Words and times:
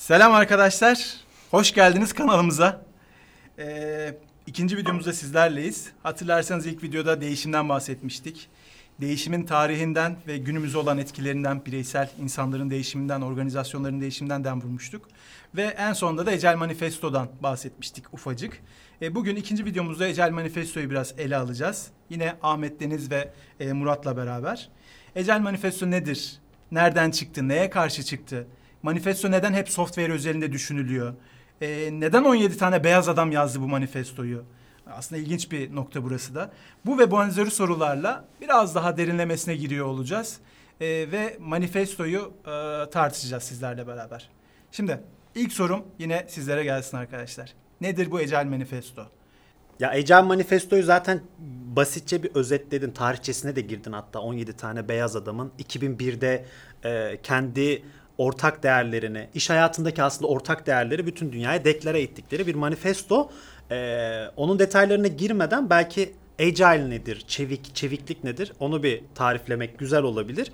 Selam 0.00 0.32
arkadaşlar. 0.34 1.14
Hoş 1.50 1.74
geldiniz 1.74 2.12
kanalımıza. 2.12 2.82
Ee, 3.58 4.14
ikinci 4.46 4.76
videomuzda 4.76 5.12
sizlerleyiz. 5.12 5.92
Hatırlarsanız 6.02 6.66
ilk 6.66 6.82
videoda 6.82 7.20
değişimden 7.20 7.68
bahsetmiştik. 7.68 8.48
Değişimin 9.00 9.46
tarihinden 9.46 10.16
ve 10.26 10.38
günümüze 10.38 10.78
olan 10.78 10.98
etkilerinden, 10.98 11.64
bireysel 11.66 12.10
insanların 12.22 12.70
değişiminden, 12.70 13.20
organizasyonların 13.20 14.00
değişiminden 14.00 14.44
dem 14.44 14.62
vurmuştuk. 14.62 15.08
Ve 15.56 15.62
en 15.62 15.92
sonunda 15.92 16.26
da 16.26 16.32
Ecel 16.32 16.56
Manifesto'dan 16.56 17.28
bahsetmiştik 17.40 18.14
ufacık. 18.14 18.60
Ee, 19.02 19.14
bugün 19.14 19.36
ikinci 19.36 19.64
videomuzda 19.64 20.08
Ecel 20.08 20.30
Manifesto'yu 20.30 20.90
biraz 20.90 21.14
ele 21.18 21.36
alacağız. 21.36 21.90
Yine 22.10 22.36
Ahmet 22.42 22.80
Deniz 22.80 23.10
ve 23.10 23.32
e, 23.60 23.72
Murat'la 23.72 24.16
beraber. 24.16 24.68
Ecel 25.16 25.40
Manifesto 25.40 25.90
nedir? 25.90 26.38
Nereden 26.70 27.10
çıktı? 27.10 27.48
Neye 27.48 27.70
karşı 27.70 28.02
çıktı? 28.02 28.46
Manifesto 28.82 29.30
neden 29.30 29.52
hep 29.52 29.68
software 29.68 30.12
özelinde 30.12 30.52
düşünülüyor? 30.52 31.14
Ee, 31.60 31.90
neden 31.92 32.24
17 32.24 32.58
tane 32.58 32.84
beyaz 32.84 33.08
adam 33.08 33.32
yazdı 33.32 33.60
bu 33.60 33.68
manifestoyu? 33.68 34.44
Aslında 34.86 35.20
ilginç 35.20 35.52
bir 35.52 35.74
nokta 35.74 36.02
burası 36.02 36.34
da. 36.34 36.50
Bu 36.86 36.98
ve 36.98 37.12
benzeri 37.12 37.50
sorularla 37.50 38.24
biraz 38.40 38.74
daha 38.74 38.96
derinlemesine 38.96 39.56
giriyor 39.56 39.86
olacağız. 39.86 40.38
Ee, 40.80 40.86
ve 40.86 41.36
manifestoyu 41.40 42.32
e, 42.46 42.90
tartışacağız 42.90 43.42
sizlerle 43.42 43.86
beraber. 43.86 44.30
Şimdi 44.72 45.00
ilk 45.34 45.52
sorum 45.52 45.82
yine 45.98 46.26
sizlere 46.28 46.64
gelsin 46.64 46.96
arkadaşlar. 46.96 47.54
Nedir 47.80 48.10
bu 48.10 48.20
Ecel 48.20 48.46
Manifesto? 48.46 49.06
Ya 49.80 49.94
Ecel 49.94 50.22
Manifesto'yu 50.22 50.82
zaten 50.82 51.20
basitçe 51.76 52.22
bir 52.22 52.30
özetledin. 52.34 52.90
Tarihçesine 52.90 53.56
de 53.56 53.60
girdin 53.60 53.92
hatta 53.92 54.18
17 54.20 54.52
tane 54.52 54.88
beyaz 54.88 55.16
adamın 55.16 55.52
2001'de 55.58 56.44
e, 56.84 57.20
kendi 57.22 57.82
ortak 58.20 58.62
değerlerini, 58.62 59.28
iş 59.34 59.50
hayatındaki 59.50 60.02
aslında 60.02 60.28
ortak 60.28 60.66
değerleri 60.66 61.06
bütün 61.06 61.32
dünyaya 61.32 61.64
deklare 61.64 62.02
ettikleri 62.02 62.46
bir 62.46 62.54
manifesto. 62.54 63.30
E, 63.70 64.24
onun 64.36 64.58
detaylarına 64.58 65.06
girmeden 65.06 65.70
belki 65.70 66.12
Agile 66.40 66.90
nedir, 66.90 67.24
çevik, 67.28 67.74
çeviklik 67.74 68.24
nedir 68.24 68.52
onu 68.60 68.82
bir 68.82 69.02
tariflemek 69.14 69.78
güzel 69.78 70.02
olabilir. 70.02 70.52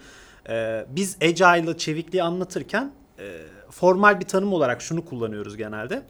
E, 0.48 0.86
biz 0.88 1.16
Agile'ı, 1.22 1.78
çevikliği 1.78 2.22
anlatırken 2.22 2.92
e, 3.18 3.24
formal 3.70 4.20
bir 4.20 4.26
tanım 4.26 4.52
olarak 4.52 4.82
şunu 4.82 5.04
kullanıyoruz 5.04 5.56
genelde. 5.56 6.02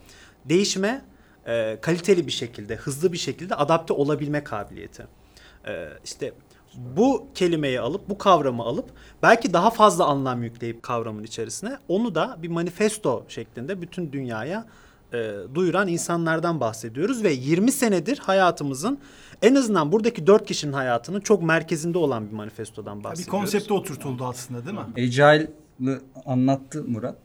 Değişime 0.45 1.05
e, 1.47 1.79
kaliteli 1.81 2.27
bir 2.27 2.33
şekilde, 2.33 2.77
hızlı 2.77 3.13
bir 3.13 3.19
şekilde 3.19 3.55
adapte 3.55 3.93
olabilme 3.93 4.45
kabiliyeti. 4.45 5.07
E, 5.69 5.89
işte 6.05 6.33
bu 6.97 7.29
kelimeyi 7.35 7.81
alıp, 7.81 8.09
bu 8.09 8.19
kavramı 8.19 8.63
alıp 8.63 8.91
belki 9.23 9.53
daha 9.53 9.71
fazla 9.71 10.05
anlam 10.05 10.43
yükleyip 10.43 10.83
kavramın 10.83 11.25
içerisine 11.25 11.79
onu 11.89 12.15
da 12.15 12.37
bir 12.43 12.49
manifesto 12.49 13.25
şeklinde 13.29 13.83
bütün 13.83 14.13
dünyaya 14.13 14.67
e, 15.13 15.33
duyuran 15.55 15.89
insanlardan 15.89 16.61
bahsediyoruz 16.61 17.23
ve 17.23 17.33
20 17.33 17.73
senedir 17.73 18.19
hayatımızın 18.19 18.99
en 19.43 19.55
azından 19.55 19.93
buradaki 19.93 20.27
4 20.27 20.47
kişinin 20.47 20.73
hayatının 20.73 21.21
çok 21.21 21.43
merkezinde 21.43 21.99
olan 21.99 22.27
bir 22.29 22.33
manifestodan 22.33 22.99
Bir 22.99 23.05
bahsediyoruz. 23.05 23.31
konsepte 23.41 23.75
oturtuldu 23.75 24.25
aslında 24.25 24.65
değil 24.65 24.77
mi? 24.77 24.85
Agile'ı 24.97 26.01
anlattı 26.27 26.85
Murat. 26.89 27.17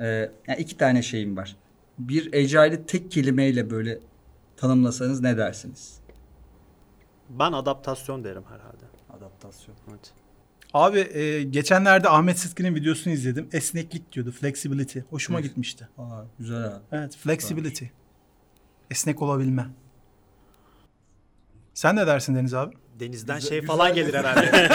Ee, 0.00 0.04
yani 0.48 0.58
iki 0.58 0.76
tane 0.76 1.02
şeyim 1.02 1.36
var. 1.36 1.56
Bir 1.98 2.26
Agile'i 2.32 2.86
tek 2.86 3.10
kelimeyle 3.10 3.70
böyle 3.70 3.98
tanımlasanız 4.56 5.20
ne 5.20 5.36
dersiniz? 5.36 5.98
Ben 7.28 7.52
adaptasyon 7.52 8.24
derim 8.24 8.44
herhalde. 8.44 8.84
Adaptasyon. 9.18 9.76
Evet. 9.90 10.12
Abi 10.74 10.98
e, 10.98 11.42
geçenlerde 11.42 12.08
Ahmet 12.08 12.38
Sıtkı'nın 12.38 12.74
videosunu 12.74 13.12
izledim. 13.12 13.48
Esneklik 13.52 14.12
diyordu, 14.12 14.30
flexibility. 14.32 14.98
Hoşuma 15.10 15.38
Evet. 15.38 15.48
gitmişti. 15.48 15.88
Aa, 15.98 16.22
güzel 16.38 16.64
abi. 16.66 16.82
Evet, 16.92 17.16
flexibility. 17.16 17.84
Esnek 18.90 19.22
olabilme. 19.22 19.66
Sen 21.74 21.96
ne 21.96 22.06
dersin 22.06 22.34
Deniz 22.34 22.54
abi? 22.54 22.74
Denizden 23.00 23.38
şey 23.38 23.62
falan 23.62 23.94
gelir 23.94 24.14
herhalde. 24.14 24.68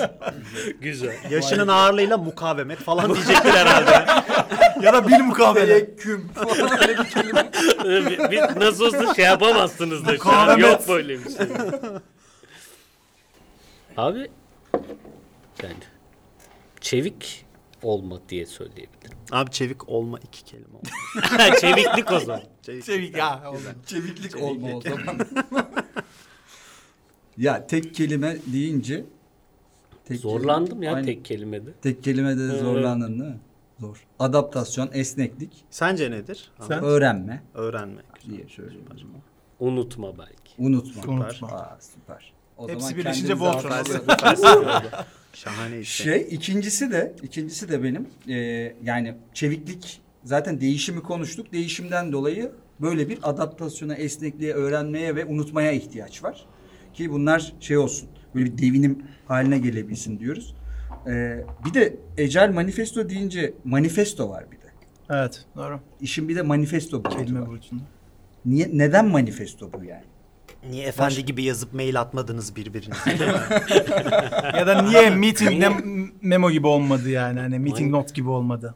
Güzel. 0.80 1.16
Yaşının 1.30 1.68
ağırlığıyla 1.68 2.18
mukavemet 2.18 2.78
falan 2.78 3.14
diyecektir 3.14 3.50
herhalde. 3.50 4.22
ya 4.86 4.92
da 4.92 5.08
bir 5.08 5.20
mukabele. 5.20 5.96
Küm. 5.96 6.28
bir, 7.84 8.30
bir, 8.30 8.60
nasıl 8.60 8.84
olsa 8.84 9.14
şey 9.14 9.24
yapamazsınız 9.24 10.06
da 10.06 10.16
şu 10.16 10.32
an. 10.32 10.58
Yok 10.58 10.88
böyle 10.88 11.18
bir 11.18 11.36
şey. 11.36 11.46
Abi 13.96 14.30
yani 15.62 15.76
çevik 16.80 17.44
olma 17.82 18.20
diye 18.28 18.46
söyleyebilirim. 18.46 19.18
Abi 19.32 19.50
çevik 19.50 19.88
olma 19.88 20.18
iki 20.18 20.44
kelime 20.44 20.76
oldu. 20.76 20.88
Çeviklik 21.60 22.12
o 22.12 22.20
zaman. 22.20 22.42
Çevik. 22.62 22.84
Çevik 22.84 23.16
ya. 23.16 23.42
oldu. 23.50 23.58
Çeviklik 23.86 24.42
olma 24.42 24.76
o 24.76 24.80
zaman. 24.80 25.18
Ya 27.38 27.66
tek 27.66 27.94
kelime 27.94 28.36
deyince 28.52 29.04
tek 30.04 30.18
Zorlandım 30.20 30.82
ya 30.82 30.90
Aynen. 30.94 31.06
tek 31.06 31.24
kelimede. 31.24 31.70
Tek 31.82 32.04
kelimede 32.04 32.40
de 32.48 32.52
Evet. 32.52 32.60
zorlandın 32.60 33.20
değil 33.20 33.30
mi? 33.30 33.38
Zor. 33.80 34.06
Adaptasyon, 34.18 34.90
esneklik, 34.92 35.64
Sence 35.70 36.10
nedir? 36.10 36.50
Sen? 36.68 36.82
öğrenme 36.84 37.42
Öğrenmek. 37.54 38.04
diye 38.30 38.48
söyleyeyim. 38.48 38.84
Unutma 39.60 40.18
belki. 40.18 40.52
Unutma. 40.58 41.12
Unutma. 41.12 41.48
Aa, 41.48 41.78
süper. 41.80 42.32
O 42.58 42.68
Hepsi 42.68 42.80
zaman 42.80 42.98
birleşince 42.98 43.34
olsun. 43.34 43.70
Şahane 45.34 45.78
işte. 45.80 46.04
Şey 46.04 46.26
ikincisi 46.30 46.90
de 46.90 47.14
ikincisi 47.22 47.68
de 47.68 47.82
benim 47.82 48.08
e, 48.28 48.36
yani 48.82 49.14
çeviklik 49.34 50.00
zaten 50.24 50.60
değişimi 50.60 51.00
konuştuk. 51.02 51.52
Değişimden 51.52 52.12
dolayı 52.12 52.52
böyle 52.80 53.08
bir 53.08 53.18
adaptasyona, 53.22 53.94
esnekliğe, 53.94 54.54
öğrenmeye 54.54 55.16
ve 55.16 55.24
unutmaya 55.24 55.72
ihtiyaç 55.72 56.22
var. 56.24 56.46
Ki 56.94 57.10
bunlar 57.12 57.52
şey 57.60 57.78
olsun. 57.78 58.08
Böyle 58.34 58.44
bir 58.46 58.58
devinim 58.58 59.02
haline 59.28 59.58
gelebilsin 59.58 60.18
diyoruz. 60.18 60.54
E, 61.06 61.44
bir 61.64 61.74
de 61.74 61.96
Ecel 62.16 62.50
Manifesto 62.52 63.08
deyince 63.08 63.54
manifesto 63.64 64.30
var 64.30 64.44
bir 64.50 64.56
de. 64.56 64.62
Evet, 65.10 65.44
doğru. 65.56 65.80
İşin 66.00 66.28
bir 66.28 66.36
de 66.36 66.42
manifesto 66.42 67.04
boyutu 67.04 67.18
Kelime 67.18 67.40
var. 67.40 67.48
boyutunda. 67.48 67.82
Niye, 68.44 68.70
neden 68.72 69.08
manifesto 69.08 69.70
bu 69.72 69.84
yani? 69.84 70.02
Niye 70.70 70.86
efendi 70.86 71.24
gibi 71.24 71.42
yazıp 71.42 71.74
mail 71.74 72.00
atmadınız 72.00 72.56
birbirinize? 72.56 73.10
ya 74.58 74.66
da 74.66 74.82
niye 74.82 75.10
meeting 75.10 75.50
ne- 75.50 76.06
memo 76.22 76.50
gibi 76.50 76.66
olmadı 76.66 77.10
yani? 77.10 77.40
Hani 77.40 77.58
meeting 77.58 77.90
note 77.90 78.14
gibi 78.14 78.28
olmadı. 78.28 78.74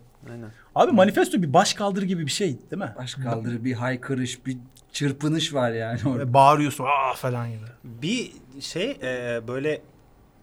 Abi 0.77 0.93
manifesto 0.93 1.43
bir 1.43 1.53
baş 1.53 1.75
kaldır 1.75 2.03
gibi 2.03 2.27
bir 2.27 2.31
şey 2.31 2.49
değil 2.71 2.83
mi? 2.83 2.95
Baş 2.99 3.15
kaldırı, 3.15 3.65
bir 3.65 3.73
haykırış, 3.73 4.47
bir 4.47 4.57
çırpınış 4.93 5.55
var 5.55 5.73
yani 5.73 6.01
orada. 6.07 6.19
Böyle 6.19 6.35
bağırıyorsun 6.35 6.85
aa 6.85 7.15
falan 7.15 7.49
gibi. 7.49 7.65
Bir 7.85 8.33
şey 8.61 8.91
e, 9.03 9.41
böyle 9.49 9.83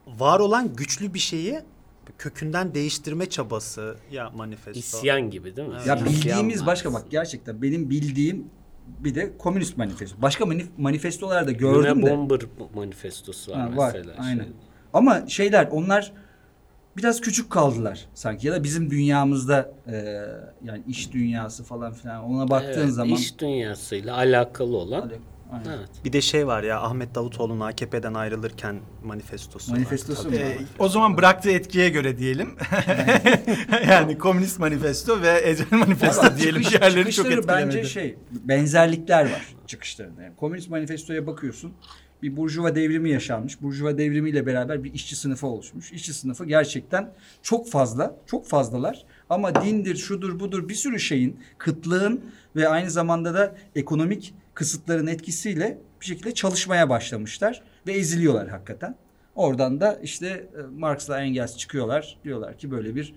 var 0.08 0.40
olan 0.40 0.76
güçlü 0.76 1.14
bir 1.14 1.20
şeyi 1.20 1.60
kökünden 2.18 2.74
değiştirme 2.74 3.26
çabası 3.26 3.96
ya 4.12 4.30
manifesto. 4.30 4.80
İsyan 4.80 5.30
gibi 5.30 5.56
değil 5.56 5.68
mi? 5.68 5.74
Ya 5.74 5.82
İsyan 5.82 6.06
bildiğimiz 6.06 6.66
başka 6.66 6.94
bak 6.94 7.04
gerçekten 7.10 7.62
benim 7.62 7.90
bildiğim 7.90 8.46
bir 8.88 9.16
de 9.16 9.38
komünist 9.38 9.78
manifesto. 9.78 10.22
Başka 10.22 10.44
manif- 10.44 10.68
manifestolar 10.78 11.48
da 11.48 11.50
Luna 11.50 11.58
gördüm 11.58 12.06
de. 12.06 12.12
Bomber 12.12 12.40
manifestosu 12.76 13.52
var 13.52 13.72
Ha, 13.72 13.78
var 13.78 13.94
mesela. 13.96 14.16
aynen. 14.24 14.44
Şey. 14.44 14.54
Ama 14.94 15.28
şeyler 15.28 15.68
onlar 15.72 16.12
biraz 16.98 17.22
küçük 17.22 17.50
kaldılar 17.50 18.06
sanki 18.14 18.48
ya 18.48 18.54
da 18.54 18.64
bizim 18.64 18.90
dünyamızda 18.90 19.72
e, 19.88 19.94
yani 20.64 20.84
iş 20.88 21.12
dünyası 21.12 21.64
falan 21.64 21.94
filan 21.94 22.24
ona 22.24 22.50
baktığın 22.50 22.82
Evet, 22.82 22.94
zaman 22.94 23.14
iş 23.16 23.40
dünyasıyla 23.40 24.16
alakalı 24.18 24.78
olan. 24.78 25.12
Aynen. 25.52 25.66
Evet. 25.78 25.90
Bir 26.06 26.14
de 26.14 26.22
şey 26.22 26.48
var 26.48 26.64
ya 26.64 26.82
Ahmet 26.82 27.16
Davutoğlu'nun 27.16 27.60
AKP'den 27.60 28.14
ayrılırken 28.14 28.80
manifestosu. 29.04 29.72
var. 29.72 29.78
manifestosu 29.78 30.30
mu? 30.30 30.36
Ee, 30.36 30.58
o 30.80 30.90
zaman 30.90 31.18
bıraktığı 31.18 31.52
etkiye 31.52 31.90
göre 31.90 32.18
diyelim. 32.18 32.56
yani 33.90 34.18
komünist 34.18 34.60
manifesto 34.60 35.22
ve 35.22 35.42
Ecel 35.50 35.66
manifesto 35.72 36.22
Valla 36.24 36.38
diyelim. 36.38 36.62
çıkış- 36.62 36.80
Diğerleri 36.82 37.12
çok 37.12 37.26
etkilemedi. 37.26 37.48
bence 37.48 37.84
şey 37.84 38.18
benzerlikler 38.32 39.24
var 39.26 39.56
çıkışlarında. 39.68 40.22
Yani 40.24 40.36
komünist 40.36 40.70
manifestoya 40.70 41.28
bakıyorsun. 41.28 41.74
Bir 42.24 42.38
burjuva 42.38 42.76
devrimi 42.76 43.10
yaşanmış. 43.10 43.62
Burjuva 43.62 43.98
devrimiyle 43.98 44.46
beraber 44.46 44.84
bir 44.84 44.94
işçi 44.94 45.16
sınıfı 45.16 45.48
oluşmuş. 45.48 45.92
İşçi 45.92 46.14
sınıfı 46.14 46.46
gerçekten 46.46 47.12
çok 47.42 47.70
fazla, 47.70 48.16
çok 48.26 48.48
fazlalar. 48.48 49.06
Ama 49.30 49.64
dindir, 49.64 49.96
şudur, 49.96 50.40
budur 50.40 50.70
bir 50.70 50.74
sürü 50.76 51.00
şeyin, 51.00 51.40
kıtlığın 51.58 52.22
ve 52.56 52.68
aynı 52.68 52.92
zamanda 52.92 53.34
da 53.34 53.56
ekonomik 53.76 54.34
kısıtların 54.54 55.08
etkisiyle 55.08 55.78
bir 56.02 56.06
şekilde 56.06 56.34
çalışmaya 56.34 56.90
başlamışlar 56.90 57.62
ve 57.88 57.92
eziliyorlar 57.92 58.50
hakikaten. 58.50 58.96
Oradan 59.36 59.82
da 59.82 60.00
işte 60.04 60.28
e, 60.28 60.62
Marx'la 60.80 61.22
Engels 61.22 61.58
çıkıyorlar. 61.58 62.18
Diyorlar 62.24 62.58
ki 62.58 62.72
böyle 62.72 62.96
bir 62.96 63.14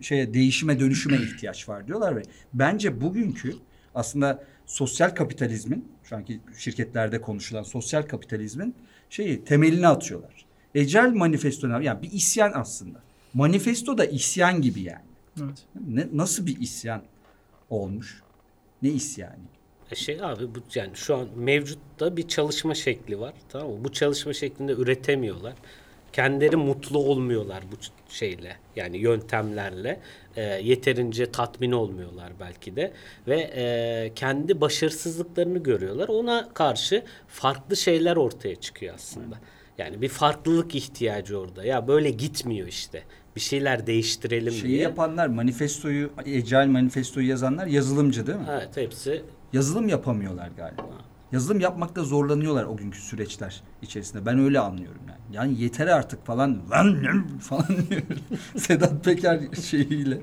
şeye 0.00 0.34
değişime 0.34 0.80
dönüşüme 0.80 1.16
ihtiyaç 1.16 1.68
var 1.68 1.86
diyorlar 1.86 2.16
ve 2.16 2.22
bence 2.54 3.00
bugünkü 3.00 3.54
aslında 3.94 4.44
sosyal 4.70 5.10
kapitalizmin 5.10 5.88
şu 6.04 6.16
anki 6.16 6.40
şirketlerde 6.58 7.20
konuşulan 7.20 7.62
sosyal 7.62 8.02
kapitalizmin 8.02 8.74
şeyi 9.10 9.44
temelini 9.44 9.88
atıyorlar. 9.88 10.46
Ecel 10.74 11.10
manifesto 11.10 11.68
yani 11.68 12.02
bir 12.02 12.12
isyan 12.12 12.52
aslında. 12.54 12.98
Manifesto 13.34 13.98
da 13.98 14.04
isyan 14.04 14.62
gibi 14.62 14.80
yani. 14.80 15.04
Evet. 15.42 15.64
Ne, 15.88 16.06
nasıl 16.12 16.46
bir 16.46 16.60
isyan 16.60 17.02
olmuş? 17.70 18.22
Ne 18.82 18.88
isyanı? 18.88 19.34
E 19.90 19.94
Şey 19.94 20.24
abi 20.24 20.54
bu 20.54 20.58
yani 20.74 20.90
şu 20.94 21.16
an 21.16 21.28
mevcutta 21.36 22.16
bir 22.16 22.28
çalışma 22.28 22.74
şekli 22.74 23.20
var. 23.20 23.34
Tamam 23.48 23.70
mı? 23.70 23.84
Bu 23.84 23.92
çalışma 23.92 24.32
şeklinde 24.32 24.72
üretemiyorlar. 24.72 25.54
Kendileri 26.12 26.56
mutlu 26.56 26.98
olmuyorlar 26.98 27.62
bu 27.72 27.76
şeyle. 28.12 28.56
Yani 28.76 28.98
yöntemlerle 28.98 30.00
E, 30.36 30.42
yeterince 30.42 31.32
tatmin 31.32 31.72
olmuyorlar 31.72 32.32
belki 32.40 32.76
de 32.76 32.92
ve 33.28 33.40
e, 33.40 34.12
kendi 34.14 34.60
başarısızlıklarını 34.60 35.58
görüyorlar. 35.58 36.08
Ona 36.08 36.48
karşı 36.54 37.04
farklı 37.28 37.76
şeyler 37.76 38.16
ortaya 38.16 38.56
çıkıyor 38.56 38.94
aslında. 38.94 39.38
Yani 39.78 40.02
bir 40.02 40.08
farklılık 40.08 40.74
ihtiyacı 40.74 41.38
orada. 41.38 41.64
Ya 41.64 41.88
böyle 41.88 42.10
gitmiyor 42.10 42.68
işte. 42.68 43.02
Bir 43.36 43.40
şeyler 43.40 43.86
değiştirelim 43.86 44.52
Şeyi 44.52 44.68
diye. 44.68 44.82
yapanlar 44.82 45.26
manifestoyu, 45.26 46.10
Agile 46.18 46.66
manifestoyu 46.66 47.28
yazanlar 47.28 47.66
yazılımcı 47.66 48.26
değil 48.26 48.38
mi? 48.38 48.44
Evet 48.50 48.76
hepsi 48.76 49.22
Yazılım 49.52 49.88
yapamıyorlar 49.88 50.48
galiba. 50.56 50.86
Yazılım 51.32 51.60
yapmakta 51.60 52.02
zorlanıyorlar 52.02 52.64
o 52.64 52.76
günkü 52.76 53.00
süreçler 53.00 53.62
içerisinde. 53.82 54.26
Ben 54.26 54.38
öyle 54.38 54.60
anlıyorum 54.60 55.02
yani. 55.08 55.20
Yani 55.36 55.60
yeter 55.62 55.86
artık 55.86 56.26
falan 56.26 56.58
lan 56.70 57.04
lan 57.04 57.38
falan 57.40 57.66
diyor. 57.90 58.02
Sedat 58.56 59.04
Peker 59.04 59.40
şeyiyle. 59.70 60.18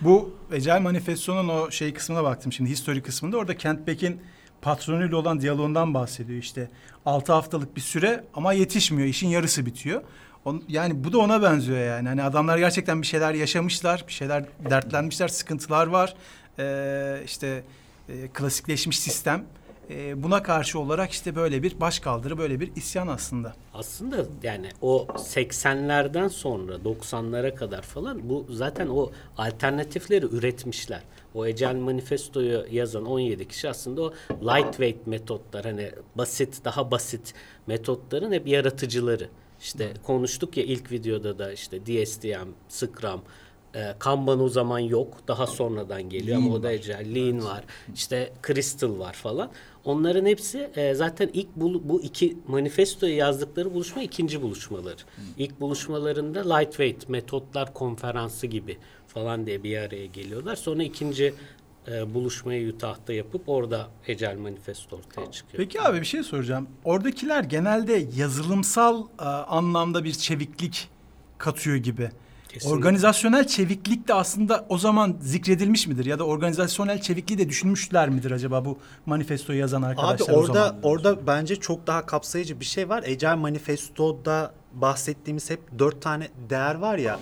Bu 0.00 0.34
Ecel 0.52 0.80
Manifesto'nun 0.80 1.48
o 1.48 1.70
şey 1.70 1.94
kısmına 1.94 2.24
baktım 2.24 2.52
şimdi 2.52 2.70
history 2.70 3.02
kısmında. 3.02 3.36
Orada 3.36 3.56
Kent 3.56 3.86
Beck'in 3.86 4.20
patronuyla 4.62 5.16
olan 5.16 5.40
diyaloğundan 5.40 5.94
bahsediyor 5.94 6.38
işte. 6.38 6.70
6 7.06 7.32
haftalık 7.32 7.76
bir 7.76 7.80
süre 7.80 8.24
ama 8.34 8.52
yetişmiyor. 8.52 9.08
işin 9.08 9.28
yarısı 9.28 9.66
bitiyor. 9.66 10.02
On, 10.44 10.62
yani 10.68 11.04
bu 11.04 11.12
da 11.12 11.18
ona 11.18 11.42
benziyor 11.42 11.78
yani. 11.78 12.08
Hani 12.08 12.22
adamlar 12.22 12.58
gerçekten 12.58 13.02
bir 13.02 13.06
şeyler 13.06 13.34
yaşamışlar, 13.34 14.04
bir 14.08 14.12
şeyler 14.12 14.44
dertlenmişler, 14.70 15.28
sıkıntılar 15.28 15.86
var. 15.86 16.14
Ee, 16.58 17.22
işte 17.24 17.64
e, 18.08 18.28
klasikleşmiş 18.28 18.98
sistem. 18.98 19.44
Ee, 19.90 20.22
buna 20.22 20.42
karşı 20.42 20.78
olarak 20.78 21.10
işte 21.10 21.36
böyle 21.36 21.62
bir 21.62 21.80
başkaldırı, 21.80 22.38
böyle 22.38 22.60
bir 22.60 22.76
isyan 22.76 23.08
aslında. 23.08 23.54
Aslında 23.74 24.24
yani 24.42 24.68
o 24.82 25.06
80'lerden 25.14 26.28
sonra 26.28 26.74
90'lara 26.74 27.54
kadar 27.54 27.82
falan 27.82 28.28
bu 28.28 28.46
zaten 28.50 28.88
o 28.88 29.10
alternatifleri 29.38 30.26
üretmişler. 30.26 31.02
O 31.34 31.46
Ecel 31.46 31.74
Manifesto'yu 31.74 32.64
yazan 32.70 33.06
17 33.06 33.48
kişi 33.48 33.68
aslında 33.68 34.02
o 34.02 34.12
lightweight 34.42 35.06
metotlar 35.06 35.64
hani 35.64 35.90
basit 36.14 36.64
daha 36.64 36.90
basit 36.90 37.34
metotların 37.66 38.32
hep 38.32 38.48
yaratıcıları. 38.48 39.28
İşte 39.60 39.92
konuştuk 40.02 40.56
ya 40.56 40.64
ilk 40.64 40.92
videoda 40.92 41.38
da 41.38 41.52
işte 41.52 41.86
DSTM, 41.86 42.48
Scrum, 42.68 43.22
e, 43.74 43.94
Kanban 43.98 44.40
o 44.40 44.48
zaman 44.48 44.78
yok. 44.78 45.16
Daha 45.28 45.46
sonradan 45.46 46.02
geliyor 46.02 46.36
ama 46.38 46.54
o 46.54 46.62
da 46.62 46.72
Ecel, 46.72 47.14
Lean 47.14 47.44
var. 47.44 47.64
İşte 47.94 48.32
Crystal 48.46 48.98
var 48.98 49.12
falan. 49.12 49.50
Onların 49.84 50.26
hepsi 50.26 50.70
e, 50.76 50.94
zaten 50.94 51.30
ilk 51.32 51.56
bul- 51.56 51.80
bu 51.88 52.02
iki 52.02 52.36
manifestoyu 52.48 53.16
yazdıkları 53.16 53.74
buluşma 53.74 54.02
ikinci 54.02 54.42
buluşmaları. 54.42 54.96
İlk 55.38 55.60
buluşmalarında 55.60 56.54
lightweight 56.54 57.08
metotlar 57.08 57.74
konferansı 57.74 58.46
gibi 58.46 58.78
falan 59.06 59.46
diye 59.46 59.62
bir 59.62 59.78
araya 59.78 60.06
geliyorlar. 60.06 60.56
Sonra 60.56 60.82
ikinci 60.82 61.34
e, 61.88 62.14
buluşmayı 62.14 62.72
Utah'ta 62.72 63.12
yapıp 63.12 63.48
orada 63.48 63.88
Ecel 64.06 64.36
Manifesto 64.36 64.96
ortaya 64.96 65.30
çıkıyor. 65.32 65.56
Peki 65.64 65.80
abi 65.82 66.00
bir 66.00 66.06
şey 66.06 66.22
soracağım. 66.22 66.68
Oradakiler 66.84 67.44
genelde 67.44 68.06
yazılımsal 68.16 69.02
e, 69.20 69.24
anlamda 69.24 70.04
bir 70.04 70.12
çeviklik 70.12 70.88
katıyor 71.38 71.76
gibi. 71.76 72.10
Kesinlikle. 72.48 72.78
Organizasyonel 72.78 73.46
çeviklik 73.46 74.08
de 74.08 74.14
aslında 74.14 74.66
o 74.68 74.78
zaman 74.78 75.16
zikredilmiş 75.20 75.86
midir? 75.86 76.04
Ya 76.06 76.18
da 76.18 76.24
organizasyonel 76.26 77.00
çevikliği 77.00 77.38
de 77.38 77.48
düşünmüşler 77.48 78.08
midir 78.08 78.30
acaba 78.30 78.64
bu 78.64 78.78
manifestoyu 79.06 79.58
yazan 79.58 79.82
Abi 79.82 79.86
arkadaşlar 79.86 80.34
o 80.34 80.38
orada 80.38 80.52
zaman? 80.68 80.82
orada 80.82 81.26
bence 81.26 81.56
çok 81.56 81.86
daha 81.86 82.06
kapsayıcı 82.06 82.60
bir 82.60 82.64
şey 82.64 82.88
var. 82.88 83.02
Agile 83.02 83.34
Manifesto'da 83.34 84.52
bahsettiğimiz 84.74 85.50
hep 85.50 85.60
dört 85.78 86.02
tane 86.02 86.28
değer 86.50 86.74
var 86.74 86.98
ya. 86.98 87.20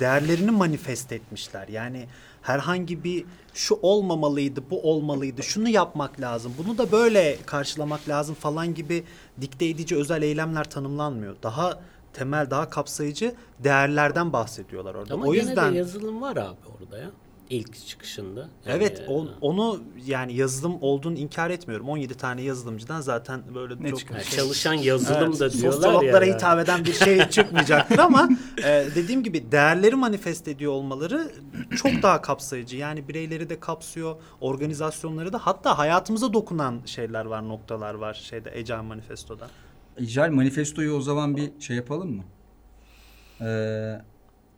Değerlerini 0.00 0.50
manifest 0.50 1.12
etmişler. 1.12 1.68
Yani 1.68 2.06
herhangi 2.42 3.04
bir 3.04 3.24
şu 3.54 3.78
olmamalıydı, 3.82 4.70
bu 4.70 4.82
olmalıydı, 4.90 5.42
şunu 5.42 5.68
yapmak 5.68 6.20
lazım, 6.20 6.52
bunu 6.58 6.78
da 6.78 6.92
böyle 6.92 7.36
karşılamak 7.46 8.08
lazım 8.08 8.34
falan 8.34 8.74
gibi 8.74 9.04
dikte 9.40 9.66
edici 9.66 9.96
özel 9.96 10.22
eylemler 10.22 10.70
tanımlanmıyor. 10.70 11.36
Daha 11.42 11.78
temel, 12.14 12.50
daha 12.50 12.70
kapsayıcı 12.70 13.34
değerlerden 13.58 14.32
bahsediyorlar 14.32 14.94
orada. 14.94 15.14
Ama 15.14 15.26
o 15.26 15.34
yüzden 15.34 15.72
de 15.74 15.78
yazılım 15.78 16.20
var 16.20 16.36
abi 16.36 16.56
orada 16.80 16.98
ya. 16.98 17.10
İlk 17.50 17.86
çıkışında. 17.86 18.40
Yani, 18.40 18.48
Evet 18.76 19.02
on- 19.08 19.30
onu 19.40 19.80
yani 20.06 20.34
yazılım 20.34 20.78
olduğunu 20.80 21.16
inkar 21.18 21.50
etmiyorum. 21.50 21.88
17 21.88 22.14
tane 22.14 22.42
yazılımcıdan 22.42 23.00
zaten 23.00 23.42
böyle 23.54 23.82
Ne 23.82 23.90
çok 23.90 23.98
çıkar? 23.98 24.14
yani 24.14 24.24
çalışan 24.24 24.74
yazılım 24.74 25.22
Evet, 25.30 25.40
da 25.40 25.52
diyorlar 25.52 25.72
sosyologlara 25.72 26.24
ya. 26.24 26.34
hitap 26.34 26.58
eden 26.58 26.84
bir 26.84 26.92
şey 26.92 27.18
çıkmayacaktır 27.30 27.98
ama 27.98 28.28
e, 28.64 28.86
dediğim 28.94 29.22
gibi 29.22 29.52
değerleri 29.52 29.94
manifest 29.96 30.48
ediyor 30.48 30.72
olmaları 30.72 31.30
çok 31.76 32.02
daha 32.02 32.20
kapsayıcı. 32.20 32.76
Yani 32.76 33.08
bireyleri 33.08 33.48
de 33.50 33.60
kapsıyor, 33.60 34.16
organizasyonları 34.40 35.32
da 35.32 35.38
hatta 35.38 35.78
hayatımıza 35.78 36.32
dokunan 36.32 36.80
şeyler 36.86 37.24
var, 37.24 37.48
noktalar 37.48 37.94
var 37.94 38.14
şeyde 38.14 38.50
Agile 38.50 38.80
Manifesto'da. 38.80 39.48
Agile 40.00 40.28
manifestoyu 40.28 40.92
o 40.94 41.00
zaman 41.00 41.36
bir 41.36 41.50
şey 41.60 41.76
yapalım 41.76 42.16
mı? 42.16 42.24
Ee, 43.40 44.00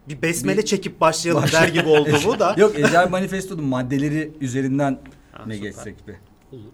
Bir 0.08 0.22
besmele 0.22 0.58
Bir- 0.58 0.64
çekip 0.66 1.00
başlayalım 1.00 1.42
Baş- 1.42 1.52
der 1.52 1.68
gibi 1.68 1.88
oldu 1.88 2.10
bu 2.24 2.38
da. 2.38 2.54
Yok 2.58 2.76
Agile 2.76 3.06
manifestonun 3.06 3.64
maddeleri 3.64 4.32
üzerinden 4.40 4.98
Ha, 5.32 5.44
ne 5.46 5.54
süper. 5.54 5.68
geçsek 5.68 6.08
be. 6.08 6.16
Olur. 6.52 6.72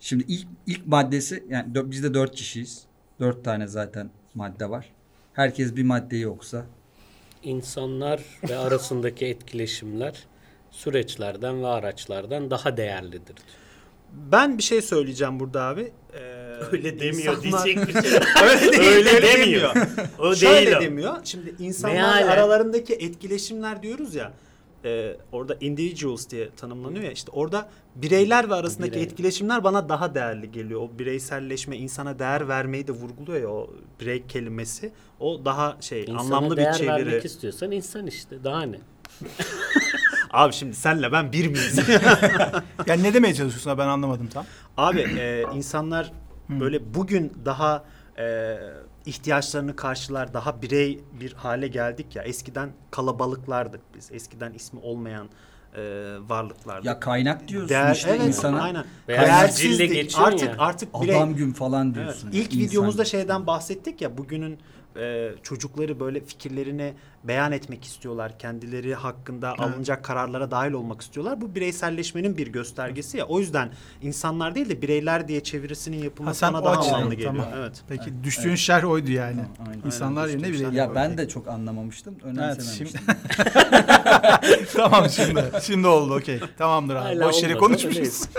Şimdi 0.00 0.24
ilk 0.28 0.46
ilk 0.66 0.86
maddesi 0.86 1.44
yani 1.48 1.72
dö- 1.72 1.90
biz 1.90 2.02
de 2.02 2.14
dört 2.14 2.34
kişiyiz. 2.34 2.82
Dört 3.20 3.44
tane 3.44 3.66
zaten 3.66 4.10
madde 4.34 4.70
var. 4.70 4.90
Herkes 5.32 5.76
bir 5.76 5.82
maddeyi 5.82 6.28
okusa. 6.28 6.66
İnsanlar 7.42 8.22
ve 8.48 8.56
arasındaki 8.58 9.26
etkileşimler 9.26 10.26
süreçlerden 10.70 11.62
ve 11.62 11.66
araçlardan 11.66 12.50
daha 12.50 12.76
değerlidir. 12.76 13.36
Ben 14.32 14.58
bir 14.58 14.62
şey 14.62 14.82
söyleyeceğim 14.82 15.40
burada 15.40 15.62
abi. 15.62 15.92
Ee, 16.14 16.39
Öyle 16.72 17.00
demiyor 17.00 17.36
insanlar- 17.36 17.64
diyecek 17.64 17.88
bir 17.88 17.92
şey. 18.02 18.12
öyle 18.44 18.72
değil, 18.72 18.96
Öyle 18.96 19.10
öyle 19.10 19.22
demiyor. 19.22 19.74
O 20.18 20.34
Şöyle 20.34 20.66
değil 20.66 20.76
o. 20.76 20.80
demiyor. 20.80 21.14
Şimdi 21.24 21.54
insanlar 21.58 21.94
Mealen. 21.94 22.28
aralarındaki 22.28 22.94
etkileşimler 22.94 23.82
diyoruz 23.82 24.14
ya. 24.14 24.32
e, 24.84 25.16
orada 25.32 25.56
individuals 25.60 26.30
diye 26.30 26.48
tanımlanıyor 26.56 27.04
ya. 27.04 27.10
işte 27.12 27.30
orada 27.34 27.68
bireyler 27.94 28.50
ve 28.50 28.54
arasındaki 28.54 28.92
Birey. 28.92 29.02
etkileşimler 29.02 29.64
bana 29.64 29.88
daha 29.88 30.14
değerli 30.14 30.52
geliyor. 30.52 30.80
O 30.80 30.98
bireyselleşme, 30.98 31.76
insana 31.76 32.18
değer 32.18 32.48
vermeyi 32.48 32.86
de 32.86 32.92
vurguluyor 32.92 33.40
ya 33.40 33.48
o 33.48 33.70
birey 34.00 34.26
kelimesi. 34.26 34.92
O 35.20 35.44
daha 35.44 35.76
şey 35.80 36.00
İnsana 36.02 36.18
anlamlı 36.20 36.50
bir 36.56 36.56
değer 36.62 36.72
çeviri. 36.72 36.90
vermek 36.90 37.24
istiyorsan 37.24 37.70
insan 37.70 38.06
işte 38.06 38.44
daha 38.44 38.62
ne? 38.62 38.78
Abi 40.30 40.52
şimdi 40.52 40.74
senle 40.74 41.12
ben 41.12 41.32
bir 41.32 41.46
miyiz? 41.46 41.78
Yani 42.86 43.02
ne 43.02 43.14
demeye 43.14 43.34
çalışıyorsun 43.34 43.78
ben 43.78 43.86
anlamadım 43.86 44.28
tam. 44.34 44.44
Abi 44.76 45.00
e, 45.00 45.44
insanlar 45.54 46.12
böyle 46.60 46.94
bugün 46.94 47.32
daha 47.44 47.84
e, 48.18 48.56
ihtiyaçlarını 49.06 49.76
karşılar, 49.76 50.34
daha 50.34 50.62
birey 50.62 51.00
bir 51.20 51.32
hale 51.32 51.68
geldik 51.68 52.16
ya. 52.16 52.22
Eskiden 52.22 52.70
kalabalıklardık 52.90 53.80
biz. 53.94 54.12
Eskiden 54.12 54.52
ismi 54.52 54.80
olmayan 54.80 55.28
e, 55.76 55.80
varlıklardık. 56.28 56.84
Ya 56.84 57.00
kaynak 57.00 57.48
diyorsun 57.48 57.68
Değer, 57.68 57.94
işte 57.94 58.10
evet, 58.10 58.26
insana. 58.26 58.62
aynen. 58.62 58.84
Geçiyorsun 59.94 60.22
Artık 60.22 60.48
ya. 60.48 60.54
artık 60.58 61.02
birey 61.02 61.16
Adam 61.16 61.34
gün 61.34 61.52
falan 61.52 61.86
Evet. 61.86 61.94
diyorsun. 61.94 62.30
İlk 62.32 62.54
İnsan. 62.54 62.68
videomuzda 62.68 63.04
şeyden 63.04 63.46
bahsettik 63.46 64.00
ya 64.00 64.18
bugünün 64.18 64.58
e, 64.96 65.30
çocukları 65.42 66.00
böyle 66.00 66.20
fikirlerini 66.20 66.94
beyan 67.24 67.52
etmek 67.52 67.84
istiyorlar. 67.84 68.38
Kendileri 68.38 68.94
hakkında 68.94 69.54
alınacak 69.58 70.04
kararlara 70.04 70.50
dahil 70.50 70.72
olmak 70.72 71.00
istiyorlar. 71.00 71.40
Bu 71.40 71.54
bireyselleşmenin 71.54 72.38
bir 72.38 72.46
göstergesi 72.46 73.18
ya. 73.18 73.26
O 73.26 73.40
yüzden 73.40 73.70
insanlar 74.02 74.54
değil 74.54 74.68
de 74.68 74.82
bireyler 74.82 75.28
diye 75.28 75.42
çevirisinin 75.42 76.02
yapılması 76.02 76.46
bana 76.46 76.64
daha 76.64 76.78
açıdan, 76.78 76.94
anlamlı 76.94 77.14
geliyor. 77.14 77.34
tamam. 77.34 77.48
Evet. 77.56 77.82
Peki 77.88 78.24
düştüğün 78.24 78.54
şer 78.54 78.82
oydu 78.82 79.10
yani. 79.10 79.40
Aynen. 79.68 79.86
İnsanlar 79.86 80.22
Aynen, 80.22 80.32
yerine 80.32 80.48
düştüğün 80.48 80.68
birey. 80.70 80.78
Ya 80.78 80.94
ben 80.94 81.18
de 81.18 81.28
çok 81.28 81.48
anlamamıştım. 81.48 82.14
Önemsememiştim. 82.22 82.86
şimdi- 82.86 84.66
tamam 84.76 85.08
şimdi. 85.10 85.44
Şimdi 85.62 85.86
oldu 85.86 86.14
okey. 86.14 86.40
Tamamdır 86.58 86.96
abi. 86.96 87.02
Hala 87.02 87.28
Boş 87.28 87.42
yere 87.42 87.54
konuşmuşuz. 87.56 88.22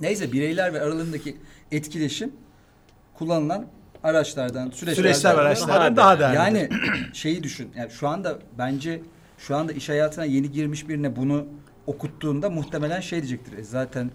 Neyse 0.00 0.32
bireyler 0.32 0.74
ve 0.74 0.80
aralarındaki 0.80 1.36
etkileşim 1.72 2.32
kullanılan 3.20 3.66
araçlardan, 4.02 4.70
süreçlerden. 4.70 5.02
Süreçler 5.12 5.36
ve 5.36 5.40
araçlardan 5.40 5.96
daha 5.96 6.18
değerli. 6.20 6.36
Yani 6.36 6.68
şeyi 7.12 7.42
düşün. 7.42 7.70
Yani 7.76 7.90
şu 7.90 8.08
anda 8.08 8.38
bence 8.58 9.02
şu 9.38 9.56
anda 9.56 9.72
iş 9.72 9.88
hayatına 9.88 10.24
yeni 10.24 10.50
girmiş 10.50 10.88
birine 10.88 11.16
bunu 11.16 11.46
okuttuğunda 11.86 12.50
muhtemelen 12.50 13.00
şey 13.00 13.18
diyecektir. 13.18 13.58
E 13.58 13.62
zaten 13.62 14.10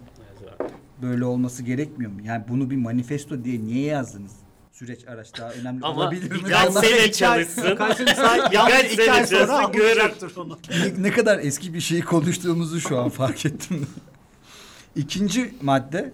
böyle 1.02 1.24
olması 1.24 1.62
gerekmiyor 1.62 2.12
mu? 2.12 2.20
Yani 2.24 2.44
bunu 2.48 2.70
bir 2.70 2.76
manifesto 2.76 3.44
diye 3.44 3.64
niye 3.64 3.86
yazdınız? 3.86 4.32
süreç 4.72 5.08
araç 5.08 5.38
daha 5.38 5.50
önemli 5.52 5.84
Ama 5.86 6.00
olabilir 6.02 6.30
mi? 6.32 6.38
birkaç 6.44 6.66
Allah- 6.70 6.80
sene 6.80 7.12
çalışsın. 7.12 7.62
Sene 7.96 8.42
yani 8.52 8.86
iki 8.86 8.96
sene 8.96 9.12
ay 9.12 9.26
sonra 9.26 9.46
çalışsın, 9.46 9.72
görür. 9.72 9.90
anlayacaktır 9.90 10.36
onu. 10.36 10.58
ne, 10.70 11.02
ne 11.02 11.10
kadar 11.10 11.38
eski 11.38 11.74
bir 11.74 11.80
şeyi 11.80 12.02
konuştuğumuzu 12.02 12.80
şu 12.80 12.98
an 12.98 13.08
fark 13.08 13.46
ettim. 13.46 13.86
İkinci 14.96 15.54
madde 15.62 16.12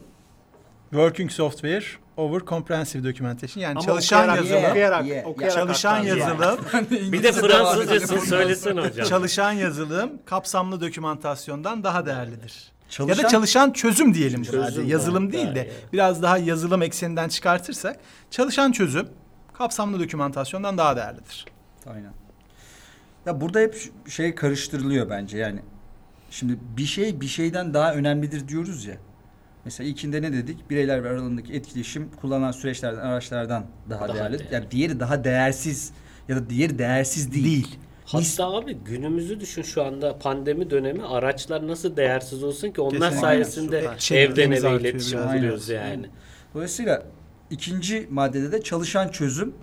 Working 0.90 1.30
software 1.30 1.84
over 2.16 2.40
comprehensive 2.40 3.04
documentation. 3.04 3.62
Yani 3.62 3.72
Ama 3.72 3.80
çalışan 3.86 4.28
okuyarak- 4.28 4.36
yazılım, 4.36 4.70
okuyarak, 4.70 5.06
Yeah. 5.06 5.26
okuyarak 5.26 5.54
çalışan 5.56 5.98
yazılım, 5.98 6.58
Bir 6.90 7.22
de 7.22 7.32
Fransızcasını 7.32 8.20
söylesene 8.20 8.80
hocam. 8.80 9.06
çalışan 9.06 9.52
yazılım 9.52 10.10
kapsamlı 10.24 10.80
dokümantasyondan 10.80 11.84
daha 11.84 12.06
değerlidir. 12.06 12.72
Ya 12.98 13.08
da 13.08 13.14
Çalışan- 13.14 13.28
çalışan 13.28 13.70
çözüm 13.72 14.14
diyelim. 14.14 14.42
Çözüm 14.42 14.62
hadi. 14.62 14.90
Yazılım 14.90 15.32
değil 15.32 15.54
de 15.54 15.64
iyi. 15.68 15.92
biraz 15.92 16.22
daha 16.22 16.38
yazılım 16.38 16.82
ekseninden 16.82 17.28
çıkartırsak 17.28 17.96
çalışan 18.30 18.72
çözüm 18.72 19.08
kapsamlı 19.52 20.00
dokümantasyondan 20.00 20.78
daha 20.78 20.96
değerlidir. 20.96 21.44
Aynen. 21.86 22.12
Ya 23.26 23.40
burada 23.40 23.60
hep 23.60 23.92
şey 24.08 24.34
karıştırılıyor 24.34 25.10
bence 25.10 25.38
yani. 25.38 25.60
Şimdi 26.30 26.58
bir 26.76 26.84
şey 26.86 27.20
bir 27.20 27.26
şeyden 27.26 27.74
daha 27.74 27.94
önemlidir 27.94 28.48
diyoruz 28.48 28.84
ya. 28.84 28.96
Mesela 29.64 29.88
ilkinde 29.90 30.22
ne 30.22 30.32
dedik? 30.32 30.70
Bireyler 30.70 30.98
aralarındaki 30.98 31.52
etkileşim 31.52 32.08
kullanılan 32.20 32.52
süreçlerden, 32.52 33.00
araçlardan 33.00 33.64
daha, 33.90 34.08
Daha 34.08 34.14
değerli. 34.14 34.38
değerli. 34.38 34.54
Yani 34.54 34.70
diğeri 34.70 35.00
daha 35.00 35.24
değersiz 35.24 35.92
ya 36.28 36.36
da 36.36 36.50
diğeri 36.50 36.78
değersiz 36.78 37.32
değil. 37.32 37.44
Değil. 37.44 37.78
Hatta 38.04 38.46
abi 38.46 38.74
günümüzü 38.74 39.40
düşün 39.40 39.62
şu 39.62 39.84
anda 39.84 40.18
pandemi 40.18 40.70
dönemi 40.70 41.02
araçlar 41.06 41.66
nasıl 41.66 41.96
değersiz 41.96 42.42
olsun 42.42 42.70
ki 42.70 42.80
onlar 42.80 42.92
Kesinlikle. 42.92 43.20
sayesinde 43.20 43.84
Süper. 43.98 44.20
evden 44.20 44.50
eve 44.50 44.80
iletişim 44.80 45.18
biraz. 45.18 45.32
kuruyoruz 45.32 45.70
Aynen. 45.70 45.88
yani. 45.90 46.06
Dolayısıyla 46.54 47.02
ikinci 47.50 48.06
maddede 48.10 48.52
de 48.52 48.62
çalışan 48.62 49.08
çözüm 49.08 49.54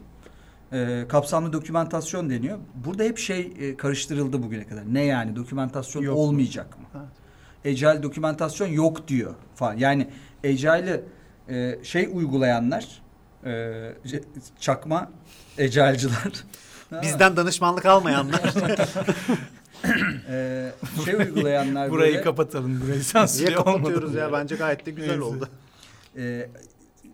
e, 0.74 1.06
kapsamlı 1.10 1.53
dokümantasyon 1.53 2.29
deniyor. 2.29 2.58
Burada 2.86 3.03
hep 3.03 3.18
şey 3.18 3.53
e, 3.60 3.77
karıştırıldı 3.77 4.44
bugüne 4.44 4.68
kadar. 4.68 4.94
Ne 4.94 5.03
yani 5.06 5.36
dokümantasyon 5.36 6.03
Yok 6.03 6.18
olmayacak 6.18 6.77
mı? 6.79 6.86
Evet. 6.96 7.08
Ecel 7.66 8.04
dokümantasyon 8.04 8.68
yok 8.68 9.08
diyor 9.08 9.36
falan. 9.56 9.78
Yani 9.78 10.08
Ecel'i 10.44 11.01
e, 11.50 11.80
şey 11.84 12.10
uygulayanlar 12.13 13.01
e, 13.46 13.92
çakma 14.60 15.12
Ecelciler 15.58 16.46
Bizden 17.01 17.38
danışmanlık 17.38 17.86
almayanlar. 17.86 18.42
e, 20.30 20.72
şey 21.06 21.16
uygulayanlar 21.16 21.89
Burayı 21.89 22.13
böyle, 22.13 22.24
kapatalım. 22.24 22.82
Burayı 22.82 23.04
sansürle 23.04 23.54
kapatıyoruz 23.54 24.16
ya? 24.16 24.34
Bence 24.34 24.56
gayet 24.56 24.86
de 24.86 24.92
güzel 24.92 25.20
oldu. 25.20 25.50
e, 26.18 26.50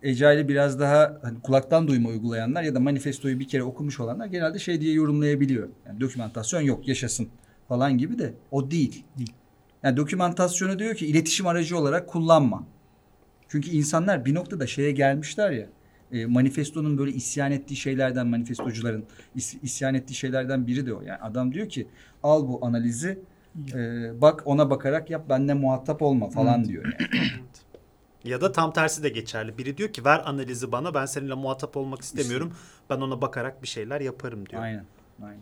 Ecel'i 0.01 0.47
biraz 0.47 0.79
daha 0.79 1.19
hani 1.21 1.41
kulaktan 1.41 1.87
duyma 1.87 2.09
uygulayanlar 2.09 2.63
ya 2.63 2.75
da 2.75 2.79
manifestoyu 2.79 3.39
bir 3.39 3.47
kere 3.47 3.63
okumuş 3.63 3.99
olanlar 3.99 4.25
genelde 4.25 4.59
şey 4.59 4.81
diye 4.81 4.93
yorumlayabiliyor. 4.93 5.69
Yani 5.87 6.01
dokümantasyon 6.01 6.61
yok 6.61 6.87
yaşasın 6.87 7.29
falan 7.67 7.97
gibi 7.97 8.19
de 8.19 8.33
o 8.51 8.71
değil. 8.71 9.03
Değil. 9.17 9.33
Yani 9.85 9.97
dokümantasyonu 9.97 10.79
diyor 10.79 10.95
ki 10.95 11.07
iletişim 11.07 11.47
aracı 11.47 11.77
olarak 11.77 12.07
kullanma. 12.07 12.63
Çünkü 13.47 13.69
insanlar 13.69 14.25
bir 14.25 14.35
noktada 14.35 14.67
şeye 14.67 14.91
gelmişler 14.91 15.51
ya. 15.51 15.67
E, 16.11 16.25
manifestonun 16.25 16.97
böyle 16.97 17.11
isyan 17.11 17.51
ettiği 17.51 17.75
şeylerden 17.75 18.27
manifestocuların 18.27 19.03
is- 19.37 19.57
isyan 19.63 19.93
ettiği 19.95 20.13
şeylerden 20.13 20.67
biri 20.67 20.85
de 20.85 20.93
o. 20.93 21.01
Yani 21.01 21.17
adam 21.21 21.53
diyor 21.53 21.69
ki 21.69 21.87
al 22.23 22.47
bu 22.47 22.65
analizi 22.65 23.19
e, 23.73 24.11
bak 24.21 24.41
ona 24.45 24.69
bakarak 24.69 25.09
yap 25.09 25.29
benimle 25.29 25.53
muhatap 25.53 26.01
olma 26.01 26.29
falan 26.29 26.65
diyor 26.65 26.83
yani. 26.85 27.09
Ya 28.23 28.41
da 28.41 28.51
tam 28.51 28.73
tersi 28.73 29.03
de 29.03 29.09
geçerli. 29.09 29.57
Biri 29.57 29.77
diyor 29.77 29.89
ki 29.93 30.05
ver 30.05 30.21
analizi 30.25 30.71
bana 30.71 30.93
ben 30.93 31.05
seninle 31.05 31.33
muhatap 31.33 31.77
olmak 31.77 32.01
istemiyorum. 32.01 32.53
Ben 32.89 32.95
ona 32.97 33.21
bakarak 33.21 33.63
bir 33.63 33.67
şeyler 33.67 34.01
yaparım 34.01 34.49
diyor. 34.49 34.61
Aynen. 34.63 34.85
Aynen. 35.23 35.39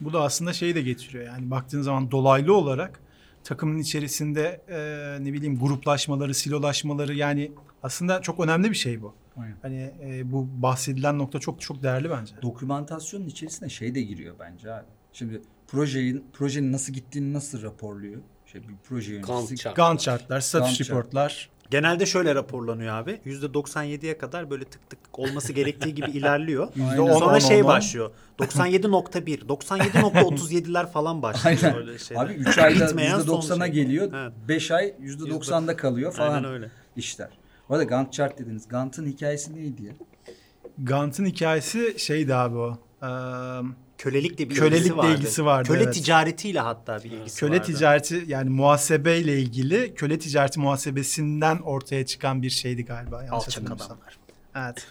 Bu 0.00 0.12
da 0.12 0.22
aslında 0.22 0.52
şeyi 0.52 0.74
de 0.74 0.82
getiriyor. 0.82 1.26
Yani 1.26 1.50
baktığın 1.50 1.82
zaman 1.82 2.10
dolaylı 2.10 2.54
olarak 2.56 3.00
takımın 3.44 3.78
içerisinde 3.78 4.60
e, 4.68 5.24
ne 5.24 5.32
bileyim 5.32 5.58
gruplaşmaları, 5.58 6.34
silolaşmaları 6.34 7.14
yani 7.14 7.52
aslında 7.82 8.22
çok 8.22 8.40
önemli 8.40 8.70
bir 8.70 8.76
şey 8.76 9.02
bu. 9.02 9.14
Aynen. 9.36 9.56
Hani 9.62 9.92
e, 10.02 10.32
bu 10.32 10.48
bahsedilen 10.62 11.18
nokta 11.18 11.38
çok 11.38 11.60
çok 11.60 11.82
değerli 11.82 12.10
bence. 12.10 12.34
Dokümantasyonun 12.42 13.26
içerisine 13.26 13.68
şey 13.68 13.94
de 13.94 14.02
giriyor 14.02 14.34
bence 14.40 14.72
abi. 14.72 14.84
Şimdi 15.12 15.42
projenin 15.68 16.24
projenin 16.32 16.72
nasıl 16.72 16.92
gittiğini 16.92 17.32
nasıl 17.32 17.62
raporluyor? 17.62 18.20
Şey 18.46 18.68
bir 18.68 18.74
proje 18.84 19.12
yöneticisi. 19.12 19.48
Gantt 19.48 19.60
chart. 19.60 19.76
Gantt 19.76 20.00
chartlar, 20.00 20.40
status 20.40 20.68
Gantt 20.68 20.78
chart. 20.78 20.90
reportlar. 20.90 21.50
Genelde 21.70 22.06
şöyle 22.06 22.34
raporlanıyor 22.34 22.94
abi. 22.94 23.20
%97'ye 23.26 24.18
kadar 24.18 24.50
böyle 24.50 24.64
tık 24.64 24.90
tık 24.90 25.04
tık 25.04 25.18
olması 25.18 25.52
gerektiği 25.52 25.94
gibi 25.94 26.10
ilerliyor. 26.14 26.68
Aynen. 26.90 26.96
Sonra 27.18 27.34
on, 27.34 27.38
şey 27.38 27.64
başlıyor. 27.64 28.10
97.1, 28.38 29.46
97.37'ler 29.46 30.86
falan 30.92 31.22
başlıyor. 31.22 31.58
Aynen. 31.64 31.76
Öyle 31.76 31.98
şeyler. 31.98 32.24
Abi 32.24 32.32
3 32.32 32.58
ayda 32.58 32.86
Bitmeyen 32.88 33.20
son 33.20 33.40
%90'a 33.40 33.64
şey. 33.66 33.74
geliyor. 33.74 34.12
Evet. 34.14 34.32
5 34.48 34.70
ay 34.70 34.94
%90'da 35.02 35.76
kalıyor 35.76 36.12
falan 36.12 36.32
Aynen 36.34 36.50
öyle. 36.50 36.70
işler. 36.96 37.28
Bu 37.68 37.74
arada 37.74 37.84
Gantt 37.84 38.12
chart 38.12 38.38
dediniz. 38.38 38.68
Gantt'ın 38.68 39.06
hikayesi 39.06 39.56
neydi 39.56 39.84
ya? 39.84 39.92
Gantt'ın 40.78 41.24
hikayesi 41.26 41.94
şeydi 41.98 42.34
abi 42.34 42.56
o. 42.56 42.78
Eee, 43.02 43.08
Kölelikle 43.98 44.50
bir 44.50 44.54
Kölelikle 44.54 44.78
ilgisi 44.78 44.96
vardı. 44.96 45.14
ilgisi 45.18 45.44
vardı, 45.44 45.68
Köle 45.68 45.82
evet. 45.82 45.94
ticaretiyle 45.94 46.60
hatta 46.60 47.04
bir 47.04 47.10
ilgisi 47.10 47.40
köle 47.40 47.56
vardı. 47.56 47.66
ticareti 47.66 48.24
yani 48.26 48.50
muhasebeyle 48.50 49.38
ilgili 49.40 49.94
köle 49.94 50.18
ticareti 50.18 50.60
muhasebesinden 50.60 51.58
ortaya 51.58 52.06
çıkan 52.06 52.42
bir 52.42 52.50
şeydi 52.50 52.84
galiba. 52.84 53.24
Alçak 53.30 53.64
adamlar. 53.64 54.18
Evet. 54.56 54.86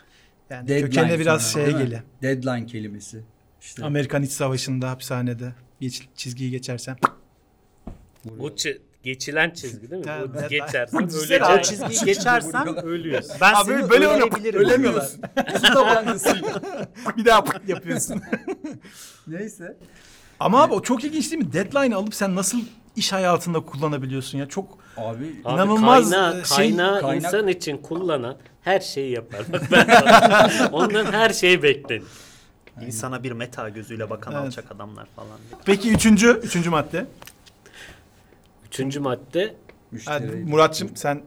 Yani 0.50 0.68
Deadline 0.68 0.90
kökeni 0.90 1.20
biraz 1.20 1.52
sonra, 1.52 1.66
şeye 1.66 1.78
değil 1.78 1.90
mi? 1.90 2.04
geli. 2.22 2.42
Deadline 2.42 2.66
kelimesi. 2.66 3.24
İşte 3.62 3.86
Amerikan 3.86 4.24
İç 4.24 4.32
Savaşı'nda 4.32 4.90
hapishanede 4.90 5.54
bir 5.82 6.08
çizgiyi 6.16 6.52
geçersen. 6.52 6.98
Bu 8.26 8.50
çi- 8.50 8.78
geçilen 9.10 9.50
çizgi 9.50 9.92
değil 9.92 10.06
mi? 10.06 10.12
Evet, 10.20 10.30
Bu 10.34 10.40
evet. 10.40 10.50
geçersen 10.50 11.08
Düşünsene 11.10 11.46
o 11.46 11.62
çizgiyi 11.62 12.06
geçersen 12.06 12.68
Ölüyorsun. 12.86 13.36
ben 13.42 13.54
Abi 13.54 13.66
seni 13.66 13.90
böyle 13.90 14.08
öldürebilirim. 14.08 14.60
ölemiyorsun. 14.62 15.22
bir 17.18 17.26
daha 17.26 17.44
yapıyorsun. 17.68 18.22
Neyse. 19.28 19.78
Ama 20.40 20.64
abi 20.64 20.74
o 20.74 20.82
çok 20.82 21.04
ilginç 21.04 21.32
değil 21.32 21.44
mi? 21.46 21.54
Deadline'ı 21.54 21.98
alıp 21.98 22.16
sen 22.16 22.36
nasıl 22.36 22.58
iş 22.96 23.14
hayatında 23.14 23.60
kullanabiliyorsun 23.60 24.38
ya? 24.38 24.46
Çok 24.48 24.78
Abi 24.98 25.18
Abi 25.46 25.54
İnanılmaz, 25.56 26.10
kaynağı, 26.10 26.42
e, 26.42 26.44
şey- 26.46 26.58
kaynağı 26.58 27.02
kaynak- 27.02 27.26
insan 27.26 27.48
için 27.48 27.78
kullanan 27.78 28.36
her 28.62 28.80
şeyi 28.80 29.12
yapar. 29.12 29.42
Bak 29.54 29.62
ben 29.72 29.86
sana- 29.86 30.70
Ondan 30.72 31.06
her 31.06 31.30
şey 31.30 31.64
beklenir. 31.64 32.04
İnsana 32.82 33.24
bir 33.24 33.32
meta 33.32 33.70
gözüyle 33.70 34.10
bakan 34.10 34.34
Evet. 34.34 34.46
alçak 34.48 34.72
adamlar 34.72 35.06
falan. 35.16 35.38
diye. 35.50 35.62
Peki 35.66 35.92
üçüncü, 35.92 36.28
üçüncü 36.44 36.70
madde. 36.70 37.06
Üçüncü 38.76 39.00
madde 39.00 39.56
müşteri. 39.92 40.46
Muratçım 40.46 40.96
sen 40.96 41.24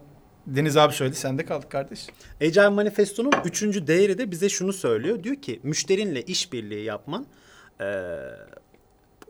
Deniz 0.46 0.76
abi 0.76 0.92
söyledi. 0.92 1.16
Sen 1.16 1.38
de 1.38 1.44
kaldık 1.44 1.70
kardeş. 1.70 2.06
Agile 2.40 2.68
Manifesto'nun 2.68 3.32
üçüncü 3.44 3.86
değeri 3.86 4.18
de 4.18 4.30
bize 4.30 4.48
şunu 4.48 4.72
söylüyor. 4.72 5.24
Diyor 5.24 5.36
ki 5.36 5.60
müşterinle 5.62 6.22
işbirliği 6.22 6.84
yapman 6.84 7.26
eee 7.80 8.18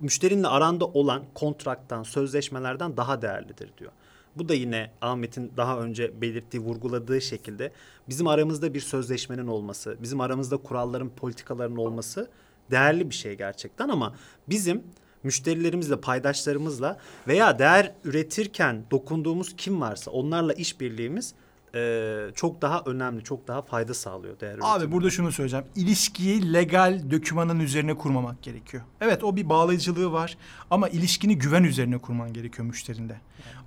müşterinle 0.01 0.49
aranda 0.49 0.85
olan 0.85 1.23
kontraktan, 1.35 2.03
sözleşmelerden 2.03 2.97
daha 2.97 3.23
değerlidir 3.23 3.71
diyor. 3.79 3.93
Bu 4.37 4.49
da 4.49 4.55
yine 4.55 4.91
Ahmet'in 5.01 5.53
daha 5.57 5.81
önce 5.81 6.21
belirttiği, 6.21 6.63
vurguladığı 6.63 7.21
şekilde 7.21 7.73
bizim 8.09 8.27
aramızda 8.27 8.75
bir 8.75 8.81
sözleşmenin 8.81 9.47
olması, 9.47 9.97
bizim 10.03 10.21
aramızda 10.21 10.57
kuralların, 10.57 11.09
politikaların 11.09 11.77
olması 11.77 12.31
değerli 12.71 13.11
bir 13.11 13.15
şey 13.15 13.35
gerçekten 13.35 13.89
ama 13.89 14.15
bizim 14.49 14.83
müşterilerimizle, 15.23 16.01
paydaşlarımızla 16.01 16.99
veya 17.29 17.59
değer 17.59 17.93
üretirken 18.05 18.85
dokunduğumuz 18.91 19.57
kim 19.57 19.81
varsa 19.81 20.11
onlarla 20.11 20.53
işbirliğimiz 20.53 21.35
eee, 21.75 22.27
çok 22.35 22.63
daha 22.63 22.83
önemli, 22.87 23.25
çok 23.25 23.49
daha 23.49 23.63
fayda 23.63 23.95
sağlıyor 23.95 24.41
değer 24.41 24.53
Abi 24.55 24.61
üretimine. 24.65 24.93
burada 24.93 25.11
şunu 25.11 25.33
söyleyeceğim. 25.33 25.65
İlişkiyi 25.77 26.53
legal 26.53 27.03
dökümanın 27.11 27.61
üzerine 27.61 27.95
kurmamak 27.95 28.43
gerekiyor. 28.43 28.83
Evet 29.01 29.25
o 29.25 29.37
bir 29.37 29.49
bağlayıcılığı 29.49 30.13
var 30.13 30.37
ama 30.71 30.89
ilişkini 30.89 31.39
güven 31.39 31.65
üzerine 31.65 31.99
kurman 31.99 32.33
gerekiyor 32.33 32.69
müşterinde. 32.69 33.17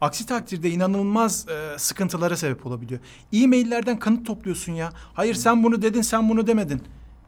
Aksi 0.01 0.25
takdirde 0.25 0.70
inanılmaz 0.70 1.46
e, 1.50 1.79
sıkıntılara 1.79 2.38
sebep 2.38 2.65
olabiliyor. 2.65 3.00
E-maillerden 3.34 4.00
kanıt 4.00 4.25
topluyorsun 4.27 4.72
ya. 4.74 4.89
Hayır 5.13 5.34
sen 5.36 5.63
bunu 5.63 5.81
dedin, 5.81 6.01
sen 6.01 6.29
bunu 6.29 6.48
demedin. 6.48 6.81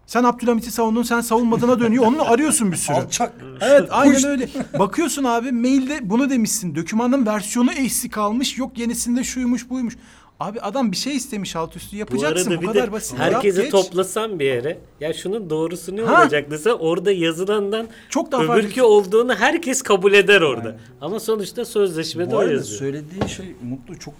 Sen 0.05 0.23
Abdülhamit'i 0.23 0.71
savundun, 0.71 1.03
sen 1.03 1.21
savunmadığına 1.21 1.79
dönüyor. 1.79 2.05
Onu 2.05 2.31
arıyorsun 2.31 2.71
bir 2.71 2.77
sürü. 2.77 2.95
Alçak. 2.95 3.33
Evet 3.61 3.87
aynen 3.91 4.25
öyle. 4.25 4.49
Bakıyorsun 4.79 5.23
abi 5.23 5.51
mailde 5.51 6.09
bunu 6.09 6.29
demişsin. 6.29 6.75
Dokümanın 6.75 7.25
versiyonu 7.25 7.71
eksik 7.71 8.13
kalmış. 8.13 8.57
Yok 8.57 8.77
yenisinde 8.77 9.23
şuymuş 9.23 9.69
buymuş. 9.69 9.97
Abi 10.39 10.61
adam 10.61 10.91
bir 10.91 10.97
şey 10.97 11.15
istemiş 11.15 11.55
alt 11.55 11.75
üstü 11.75 11.95
bu 11.95 11.99
yapacaksın. 11.99 12.51
arada 12.51 12.61
Bu, 12.63 12.67
kadar 12.67 12.91
basit. 12.91 13.19
herkesi 13.19 13.57
Yap, 13.57 13.65
geç. 13.65 13.71
toplasan 13.71 14.39
bir 14.39 14.45
yere 14.45 14.77
ya 14.99 15.13
şunun 15.13 15.49
doğrusu 15.49 15.95
ne 15.95 16.01
Ha. 16.01 16.21
olacak 16.21 16.51
dese 16.51 16.73
orada 16.73 17.11
yazılandan 17.11 17.87
Çok 18.09 18.31
daha 18.31 18.43
farklı. 18.43 18.61
öbürkü 18.63 18.81
olduğunu 18.81 19.35
herkes 19.35 19.81
kabul 19.81 20.13
eder 20.13 20.41
orada. 20.41 20.75
Ama 21.01 21.19
sonuçta 21.19 21.65
sözleşmede 21.65 22.31
Bu 22.31 22.35
o 22.35 22.39
arada 22.39 22.51
yazıyor. 22.53 22.79
söylediği 22.79 23.29
şey 23.29 23.55
Mutlu 23.69 23.99
çok 23.99 24.13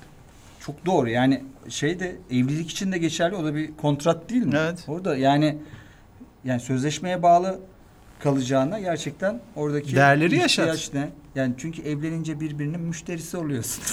Çok 0.66 0.86
doğru. 0.86 1.10
Yani 1.10 1.44
şey 1.70 2.00
de 2.00 2.16
evlilik 2.32 2.72
için 2.72 2.92
de 2.92 2.98
geçerli. 2.98 3.36
O 3.36 3.44
da 3.44 3.56
bir 3.56 3.78
kontrat 3.78 4.30
değil 4.30 4.46
mi? 4.46 4.56
Evet. 4.58 4.86
Orada 4.88 5.18
yani 5.18 5.58
yani 6.44 6.60
sözleşmeye 6.60 7.24
bağlı 7.24 7.60
kalacağına 8.20 8.80
gerçekten 8.80 9.40
oradaki 9.56 9.96
Değerleri 9.96 10.36
yaşat. 10.36 10.94
ne? 10.94 11.10
Yani 11.36 11.54
çünkü 11.58 11.82
evlenince 11.82 12.40
birbirinin 12.40 12.80
müşterisi 12.80 13.38
oluyorsun. 13.38 13.84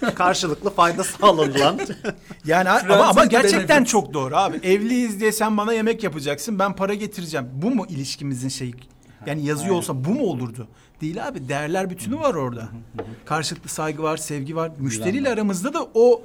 Karşılıklı 0.14 0.70
fayda 0.70 1.04
sağlanılan. 1.04 1.80
Yani 2.44 2.70
ama, 2.70 3.04
ama 3.04 3.24
gerçekten 3.24 3.68
benefits. 3.68 3.90
çok 3.92 4.14
doğru 4.14 4.36
abi. 4.36 4.56
Evliyiz 4.56 5.20
diye 5.20 5.32
sen 5.32 5.56
bana 5.56 5.72
yemek 5.72 6.04
yapacaksın, 6.04 6.58
ben 6.58 6.76
para 6.76 6.94
getireceğim. 6.94 7.46
Bu 7.52 7.70
mu 7.70 7.86
ilişkimizin 7.88 8.48
şeyi? 8.48 8.74
Yani 9.26 9.46
yazıyor 9.46 9.74
olsa 9.74 10.04
bu 10.04 10.10
mu 10.10 10.22
olurdu? 10.22 10.68
Değil 11.00 11.28
abi. 11.28 11.48
Değerler 11.48 11.90
bütünü 11.90 12.16
var 12.16 12.34
orada. 12.34 12.68
Karşılıklı 13.24 13.68
saygı 13.70 14.02
var, 14.02 14.16
sevgi 14.16 14.56
var. 14.56 14.72
Müşteriyle 14.78 15.30
aramızda 15.30 15.74
da 15.74 15.88
o 15.94 16.22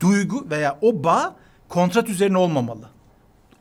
duygu 0.00 0.46
veya 0.50 0.78
o 0.82 1.04
bağ 1.04 1.36
kontrat 1.68 2.08
üzerine 2.08 2.38
olmamalı. 2.38 2.88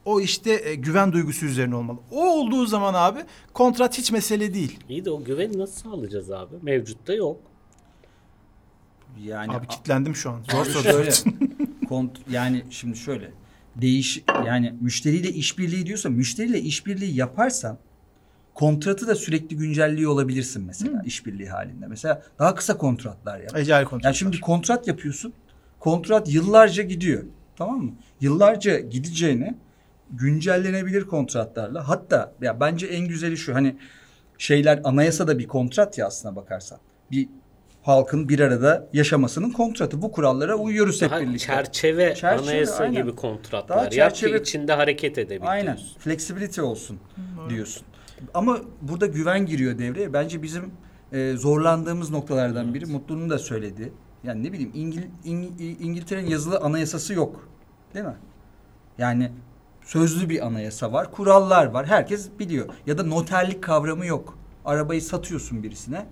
O 0.06 0.22
işte 0.22 0.70
e, 0.70 0.75
güven 0.75 1.12
duygusu 1.12 1.46
üzerine 1.46 1.75
olmalı. 1.75 1.98
O 2.12 2.27
olduğu 2.27 2.65
zaman 2.65 2.94
abi 2.94 3.20
kontrat 3.53 3.98
hiç 3.98 4.12
mesele 4.12 4.53
değil. 4.53 4.79
İyi 4.89 5.06
de 5.06 5.12
o 5.12 5.24
güveni 5.24 5.58
nasıl 5.60 5.89
sağlayacağız 5.89 6.32
abi? 6.32 6.56
Mevcutta 6.62 7.13
yok. 7.13 7.41
yani 9.24 9.51
Abi 9.51 9.68
kitlendim 9.68 10.15
şu 10.15 10.29
an. 10.32 10.41
Zor 10.51 10.65
soru. 10.65 10.84
şöyle, 10.84 11.12
kont 11.89 12.18
yani 12.29 12.65
şimdi 12.70 12.98
şöyle 12.98 13.32
değiş 13.75 14.24
yani 14.46 14.75
müşteriyle 14.82 15.29
işbirliği 15.29 15.86
diyorsa 15.86 16.10
müşteriyle 16.10 16.60
işbirliği 16.60 17.15
yaparsan 17.15 17.77
kontratı 18.63 19.07
da 19.07 19.15
sürekli 19.15 19.55
güncelliyor 19.57 20.11
olabilirsin 20.11 20.63
mesela 20.65 21.01
işbirliği 21.05 21.49
halinde. 21.49 21.87
Mesela 21.87 22.21
daha 22.39 22.55
kısa 22.55 22.77
kontratlar 22.77 23.39
yap. 23.39 23.57
Ecel 23.57 23.83
kontrat. 23.85 24.05
Yani 24.05 24.15
şimdi 24.15 24.39
kontrat 24.39 24.87
yapıyorsun. 24.87 25.33
Kontrat 25.79 26.29
yıllarca 26.33 26.83
gidiyor. 26.83 27.23
Tamam 27.57 27.77
mı? 27.83 27.91
Yıllarca 28.21 28.79
gideceğine 28.79 29.55
güncellenebilir 30.11 31.03
kontratlarla. 31.03 31.87
Hatta 31.89 32.33
ya 32.41 32.59
bence 32.59 32.87
en 32.87 33.07
güzeli 33.07 33.37
şu 33.37 33.55
hani 33.55 33.75
şeyler 34.37 34.81
anayasada 34.83 35.39
bir 35.39 35.47
kontrat 35.47 35.97
ya 35.97 36.07
aslına 36.07 36.35
bakarsan. 36.35 36.77
Bir 37.11 37.27
halkın 37.83 38.29
bir 38.29 38.39
arada 38.39 38.87
yaşamasının 38.93 39.51
kontratı. 39.51 40.01
Bu 40.01 40.11
kurallara 40.11 40.55
uyuyoruz 40.55 41.01
hep 41.01 41.11
Daha 41.11 41.21
birlikte. 41.21 41.37
çerçeve, 41.39 42.15
Çerçeve, 42.15 42.49
anayasa 42.49 42.83
aynen. 42.83 43.01
gibi 43.01 43.15
kontratlar 43.15 43.77
Daha 43.77 43.83
yap 43.83 43.91
çerçeve- 43.93 44.37
ki 44.37 44.41
içinde 44.41 44.73
hareket 44.73 45.17
edebil 45.17 45.49
Aynen. 45.49 45.77
Flexibility 45.99 46.61
olsun 46.61 46.99
diyorsun. 47.49 47.83
Ama 48.33 48.57
burada 48.81 49.05
güven 49.05 49.45
giriyor 49.45 49.77
devreye. 49.77 50.13
Bence 50.13 50.43
bizim 50.43 50.71
e, 51.11 51.33
zorlandığımız 51.38 52.09
noktalardan 52.09 52.73
biri 52.73 52.85
Mutlu'nun 52.85 53.29
da 53.29 53.39
söyledi. 53.39 53.93
Yani 54.23 54.43
ne 54.43 54.51
bileyim 54.53 54.71
İngil, 54.73 55.03
İng- 55.25 55.77
İngiltere'nin 55.79 56.29
yazılı 56.29 56.57
anayasası 56.59 57.13
yok. 57.13 57.49
Değil 57.93 58.05
mi? 58.05 58.15
Yani 58.97 59.31
sözlü 59.83 60.29
bir 60.29 60.45
anayasa 60.47 60.93
var, 60.93 61.11
kurallar 61.11 61.65
var. 61.65 61.85
Herkes 61.88 62.29
biliyor. 62.39 62.65
Ya 62.85 62.97
da 62.97 63.03
noterlik 63.03 63.63
kavramı 63.63 64.05
yok. 64.05 64.38
Arabayı 64.65 65.01
satıyorsun 65.01 65.63
birisine. 65.63 66.05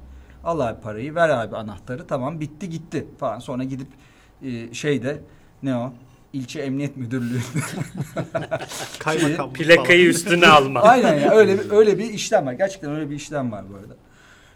Al 0.43 0.59
abi 0.59 0.81
parayı, 0.81 1.15
ver 1.15 1.29
abi 1.29 1.55
anahtarı. 1.55 2.07
Tamam 2.07 2.39
bitti 2.39 2.69
gitti 2.69 3.07
falan. 3.17 3.39
Sonra 3.39 3.63
gidip 3.63 3.87
e, 4.41 4.73
şeyde 4.73 5.21
ne 5.63 5.75
o? 5.77 5.93
İlçe 6.37 6.59
Emniyet 6.59 6.97
Müdürlüğü 6.97 7.39
Kaymakam 8.99 9.53
Plakayı 9.53 10.07
üstüne 10.07 10.47
alma. 10.47 10.81
Aynen 10.83 11.19
ya 11.19 11.31
öyle 11.31 11.59
bir, 11.59 11.71
öyle 11.71 11.97
bir 11.97 12.13
işlem 12.13 12.45
var. 12.45 12.53
Gerçekten 12.53 12.91
öyle 12.91 13.09
bir 13.09 13.15
işlem 13.15 13.51
var 13.51 13.65
bu 13.71 13.75
arada. 13.75 13.95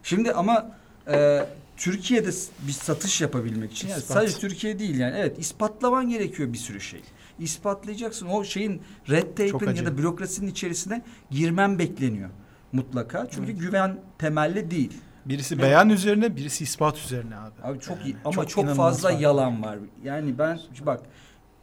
Şimdi 0.03 0.31
ama 0.31 0.71
e, 1.11 1.45
Türkiye'de 1.77 2.29
bir 2.67 2.71
satış 2.71 3.21
yapabilmek 3.21 3.71
için 3.71 3.87
yani 3.87 4.01
sadece 4.01 4.37
Türkiye 4.37 4.79
değil 4.79 4.99
yani 4.99 5.15
evet 5.17 5.39
ispatlaman 5.39 6.09
gerekiyor 6.09 6.53
bir 6.53 6.57
sürü 6.57 6.81
şey. 6.81 7.01
İspatlayacaksın. 7.39 8.27
O 8.27 8.43
şeyin 8.43 8.81
red 9.09 9.27
tape'in 9.37 9.75
ya 9.75 9.85
da 9.85 9.97
bürokrasinin 9.97 10.51
içerisine 10.51 11.01
girmen 11.31 11.79
bekleniyor 11.79 12.29
mutlaka. 12.71 13.27
Çünkü 13.31 13.51
güven 13.51 13.99
temelli 14.19 14.71
değil. 14.71 14.93
Birisi 15.25 15.61
beyan 15.61 15.89
üzerine, 15.89 16.35
birisi 16.35 16.63
ispat 16.63 16.97
üzerine 16.97 17.35
abi. 17.35 17.61
Abi 17.63 17.79
çok 17.79 17.97
Yani 17.97 18.15
ama 18.25 18.33
çok 18.33 18.49
çok, 18.49 18.75
fazla 18.75 19.09
fark. 19.09 19.21
yalan 19.21 19.63
var. 19.63 19.77
Yani 20.03 20.37
ben 20.39 20.59
bak 20.85 21.01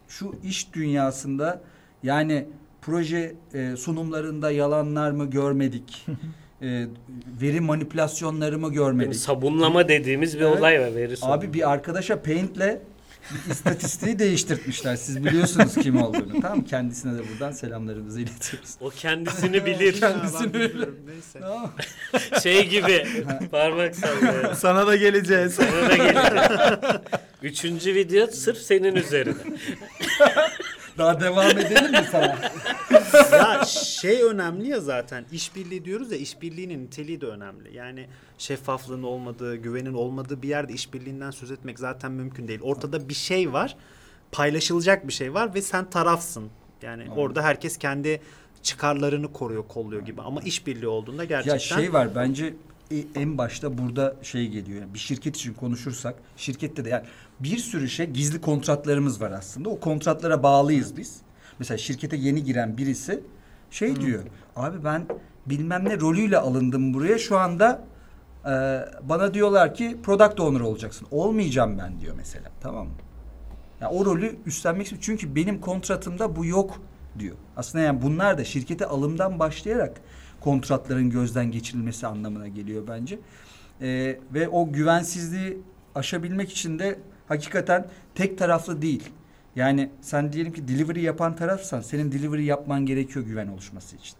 şu 0.08 0.34
iş 0.44 0.74
dünyasında 0.74 1.60
yani 2.02 2.46
proje 2.82 3.34
e, 3.54 3.76
sunumlarında 3.76 4.50
yalanlar 4.50 5.10
mı 5.10 5.30
görmedik? 5.30 6.06
e, 6.62 6.86
veri 7.40 7.60
manipülasyonları 7.60 8.58
mı 8.58 8.64
Yani 8.66 8.74
görmedik? 8.74 9.16
sabunlama 9.16 9.88
dediğimiz 9.88 10.34
bir 10.38 10.40
Evet. 10.44 10.58
olay 10.58 10.80
var 10.80 10.94
veri 10.94 11.16
sabun. 11.16 11.32
Abi 11.32 11.52
bir 11.54 11.70
arkadaşa 11.70 12.22
Paint'le 12.22 12.78
istatistiği 13.50 14.18
değiştirtmişler. 14.18 14.96
Siz 14.96 15.24
biliyorsunuz 15.24 15.74
kim 15.74 16.02
olduğunu. 16.02 16.40
Tamam? 16.40 16.64
Kendisine 16.64 17.18
de 17.18 17.22
buradan 17.32 17.52
selamlarımızı 17.52 18.20
iletiyoruz. 18.20 18.70
O 18.80 18.90
kendisini 18.90 19.66
bilir. 19.66 19.92
Kendisini 20.00 20.54
bilir. 20.54 20.88
Neyse. 21.06 21.40
Tamam 21.40 21.72
şey 22.42 22.68
gibi 22.68 23.06
parmak 23.50 23.96
sallıyor. 23.96 24.54
Sana 24.54 24.86
da 24.86 24.96
geleceğiz. 24.96 25.54
Sana 25.54 25.88
da 25.88 25.96
gelecek. 25.96 27.00
Üçüncü 27.42 27.94
video 27.94 28.26
sırf 28.26 28.58
senin 28.58 28.94
üzerine. 28.94 29.34
Daha 30.98 31.20
devam 31.20 31.58
edelim 31.58 31.90
mi 31.90 32.06
sana? 32.12 32.38
ya 33.32 33.64
şey 33.64 34.22
önemli 34.22 34.68
ya 34.68 34.80
zaten 34.80 35.24
işbirliği 35.32 35.84
diyoruz 35.84 36.12
ya 36.12 36.18
işbirliğinin 36.18 36.84
niteliği 36.84 37.20
de 37.20 37.26
önemli. 37.26 37.76
Yani 37.76 38.06
şeffaflığın 38.38 39.02
olmadığı, 39.02 39.56
güvenin 39.56 39.94
olmadığı 39.94 40.42
bir 40.42 40.48
yerde 40.48 40.72
işbirliğinden 40.72 41.30
söz 41.30 41.50
etmek 41.50 41.78
zaten 41.78 42.12
mümkün 42.12 42.48
değil. 42.48 42.60
Ortada 42.62 43.08
bir 43.08 43.14
şey 43.14 43.52
var, 43.52 43.76
paylaşılacak 44.32 45.08
bir 45.08 45.12
şey 45.12 45.34
var 45.34 45.54
ve 45.54 45.62
sen 45.62 45.90
tarafsın. 45.90 46.50
Yani 46.82 47.10
orada 47.16 47.42
herkes 47.42 47.76
kendi 47.76 48.20
çıkarlarını 48.62 49.32
koruyor, 49.32 49.68
kolluyor 49.68 50.02
gibi. 50.02 50.22
Ama 50.22 50.40
işbirliği 50.40 50.86
olduğunda 50.88 51.24
gerçekten 51.24 51.54
Ya 51.54 51.82
şey 51.82 51.92
var 51.92 52.08
bence 52.14 52.54
e- 52.90 53.20
en 53.20 53.38
başta 53.38 53.78
burada 53.78 54.16
şey 54.22 54.48
geliyor. 54.48 54.80
Yani 54.80 54.94
bir 54.94 54.98
şirket 54.98 55.36
için 55.36 55.54
konuşursak 55.54 56.14
şirkette 56.36 56.84
de 56.84 56.88
yani 56.88 57.04
bir 57.40 57.56
sürü 57.56 57.88
şey 57.88 58.06
gizli 58.06 58.40
kontratlarımız 58.40 59.20
var 59.20 59.30
aslında. 59.30 59.68
O 59.68 59.80
kontratlara 59.80 60.42
bağlıyız 60.42 60.96
biz. 60.96 61.20
Mesela 61.58 61.78
şirkete 61.78 62.16
yeni 62.16 62.44
giren 62.44 62.76
birisi 62.76 63.20
şey 63.70 64.00
diyor. 64.00 64.22
Abi 64.56 64.84
ben 64.84 65.06
bilmem 65.46 65.84
ne 65.84 66.00
rolüyle 66.00 66.38
alındım 66.38 66.94
buraya. 66.94 67.18
Şu 67.18 67.38
anda 67.38 67.84
e, 68.44 68.50
bana 69.02 69.34
diyorlar 69.34 69.74
ki 69.74 69.96
product 70.02 70.40
owner 70.40 70.60
olacaksın. 70.60 71.06
Olmayacağım 71.10 71.78
ben 71.78 72.00
diyor 72.00 72.14
mesela. 72.16 72.50
Tamam 72.60 72.86
mı? 72.86 72.92
Ya 73.80 73.90
o 73.90 74.04
rolü 74.04 74.36
üstlenmek 74.46 74.82
istiyor. 74.82 75.02
Çünkü 75.02 75.34
benim 75.34 75.60
kontratımda 75.60 76.36
bu 76.36 76.46
yok 76.46 76.80
diyor. 77.18 77.36
Aslında 77.56 77.84
yani 77.84 78.02
bunlar 78.02 78.38
da 78.38 78.44
şirkete 78.44 78.86
alımdan 78.86 79.38
başlayarak 79.38 80.00
kontratların 80.40 81.10
gözden 81.10 81.50
geçirilmesi 81.50 82.06
anlamına 82.06 82.48
geliyor 82.48 82.82
bence. 82.88 83.18
Ee, 83.80 84.18
ve 84.34 84.48
o 84.48 84.72
güvensizliği 84.72 85.58
aşabilmek 85.94 86.50
için 86.50 86.78
de 86.78 86.98
hakikaten 87.28 87.86
tek 88.14 88.38
taraflı 88.38 88.82
değil. 88.82 89.10
Yani 89.56 89.90
sen 90.00 90.32
diyelim 90.32 90.52
ki 90.52 90.68
delivery 90.68 91.00
yapan 91.00 91.36
tarafsan 91.36 91.80
senin 91.80 92.12
delivery 92.12 92.44
yapman 92.44 92.86
gerekiyor 92.86 93.24
güven 93.24 93.48
oluşması 93.48 93.96
için. 93.96 94.14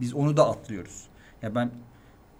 Biz 0.00 0.14
onu 0.14 0.36
da 0.36 0.48
atlıyoruz. 0.48 1.02
Ya 1.42 1.54
ben 1.54 1.70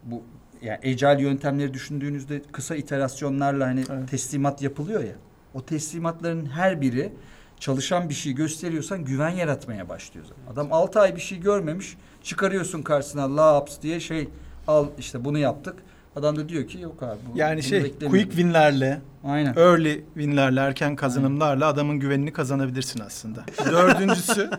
bu 0.05 0.23
yani 0.63 0.79
agile 0.85 1.23
yöntemleri 1.23 1.75
düşündüğünüzde 1.75 2.43
kısa 2.53 2.77
iterasyonlarla 2.77 3.67
hani 3.67 3.85
Evet. 3.91 4.11
teslimat 4.11 4.63
yapılıyor 4.63 5.05
ya. 5.05 5.15
O 5.55 5.63
teslimatların 5.63 6.47
her 6.47 6.81
biri 6.81 7.13
çalışan 7.61 8.09
bir 8.09 8.15
şey 8.15 8.33
gösteriyorsan 8.33 9.05
güven 9.05 9.31
yaratmaya 9.31 9.89
başlıyor 9.89 10.27
zaten. 10.29 10.53
Adam 10.53 10.73
6 10.73 11.01
ay 11.01 11.17
bir 11.17 11.21
şey 11.21 11.41
görmemiş. 11.41 11.97
Çıkarıyorsun 12.23 12.83
karşısına 12.83 13.37
laps 13.37 13.81
diye 13.83 14.01
şey 14.01 14.29
al 14.67 14.87
işte 14.99 15.25
bunu 15.25 15.39
yaptık. 15.39 15.75
Adam 16.17 16.37
da 16.37 16.49
diyor 16.49 16.69
ki 16.69 16.81
yok 16.81 17.03
abi. 17.03 17.19
Bu, 17.35 17.39
Yani 17.39 17.63
şey 17.63 17.85
beklemiyordum." 17.85 18.11
quick 18.11 18.31
winlerle, 18.31 19.01
Aynen. 19.25 19.55
early 19.55 20.05
winlerle, 20.15 20.61
erken 20.61 20.97
kazanımlarla 20.97 21.67
adamın 21.67 22.01
güvenini 22.01 22.33
kazanabilirsin 22.33 23.01
aslında. 23.01 23.45
Dördüncüsü 23.71 24.51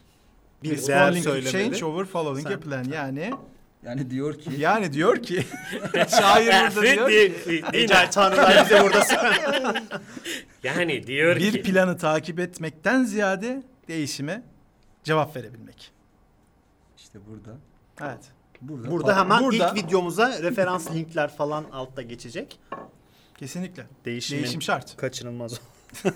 bir 0.62 0.86
değer 0.86 1.12
söylemeli. 1.12 1.52
change 1.52 1.84
over 1.84 2.04
following 2.04 2.48
Sen- 2.48 2.54
a 2.56 2.60
plan. 2.60 2.84
Yani 2.84 3.30
Yani 3.84 4.10
diyor 4.10 4.38
ki 4.38 4.50
yani 4.58 4.92
diyor 4.92 5.22
ki 5.22 5.44
şair 6.08 6.76
burada 6.76 7.08
diyor 7.08 7.30
ki 7.44 7.62
Ecel 7.72 8.10
tanrılar 8.10 8.64
bize 8.64 8.82
burada 8.82 9.04
yani 10.62 11.06
diyor 11.06 11.36
bir 11.36 11.52
ki 11.52 11.62
planı 11.62 11.96
takip 11.98 12.38
etmekten 12.40 13.04
ziyade 13.04 13.62
değişime 13.88 14.42
cevap 15.04 15.36
verebilmek. 15.36 15.92
işte 16.96 17.18
burada. 17.30 17.56
Evet. 18.02 18.24
Burada. 18.60 18.90
Burada 18.90 19.16
hemen 19.20 19.44
Burada- 19.44 19.68
ilk 19.74 19.84
videomuza 19.84 20.42
referans 20.42 20.90
linkler 20.94 21.36
falan 21.36 21.64
altta 21.72 22.02
geçecek. 22.02 22.58
Kesinlikle. 23.38 23.86
Değişimin 24.04 24.42
Değişim 24.42 24.62
şart. 24.62 24.96
Kaçınılmaz. 24.96 25.60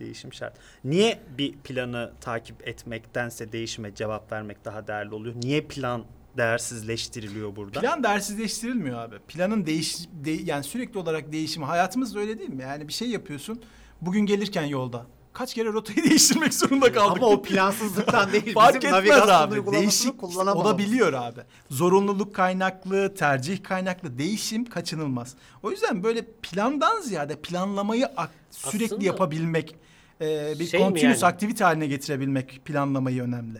Değişim 0.00 0.32
şart. 0.32 0.56
Niye 0.84 1.20
bir 1.38 1.52
planı 1.52 2.12
takip 2.20 2.68
etmektense 2.68 3.52
değişime 3.52 3.94
cevap 3.94 4.32
vermek 4.32 4.64
daha 4.64 4.86
değerli 4.86 5.14
oluyor? 5.14 5.34
Niye 5.42 5.60
plan 5.62 6.04
değersizleştiriliyor 6.36 7.56
burada. 7.56 7.80
Plan 7.80 8.02
değersizleştirilmiyor 8.02 8.98
abi. 8.98 9.18
Planın 9.18 9.66
değiş 9.66 9.96
de- 10.12 10.30
yani 10.30 10.64
sürekli 10.64 10.98
olarak 10.98 11.32
değişimi 11.32 11.64
hayatımızda 11.66 12.20
öyle 12.20 12.38
değil 12.38 12.50
mi? 12.50 12.62
Yani 12.62 12.88
bir 12.88 12.92
şey 12.92 13.08
yapıyorsun. 13.10 13.62
Bugün 14.00 14.20
gelirken 14.26 14.64
yolda 14.64 15.06
kaç 15.32 15.54
kere 15.54 15.68
rotayı 15.72 16.04
değiştirmek 16.10 16.54
zorunda 16.54 16.92
kaldık. 16.92 17.16
Ama 17.22 17.26
o 17.26 17.42
plansızlıktan 17.42 18.32
değil. 18.32 18.54
Fark 18.54 18.74
Bizim 18.82 18.94
etmez 18.94 19.10
navigasyon 19.10 19.28
abi. 19.68 19.72
Değişik 19.72 20.24
olabiliyor 20.24 21.12
abi. 21.12 21.40
Zorunluluk 21.70 22.34
kaynaklı, 22.34 23.14
tercih 23.14 23.62
kaynaklı 23.62 24.18
değişim 24.18 24.64
kaçınılmaz. 24.64 25.34
O 25.62 25.70
yüzden 25.70 26.02
böyle 26.02 26.26
plandan 26.42 27.00
ziyade 27.00 27.36
planlamayı 27.36 28.06
ak- 28.16 28.30
sürekli 28.50 28.84
Aslında- 28.84 29.04
yapabilmek, 29.04 29.76
e, 30.20 30.54
bir 30.58 30.66
Şey 30.66 30.80
continuous 30.80 31.22
yani? 31.22 31.32
aktivite 31.32 31.64
haline 31.64 31.86
getirebilmek 31.86 32.60
planlamayı 32.64 33.22
önemli. 33.22 33.58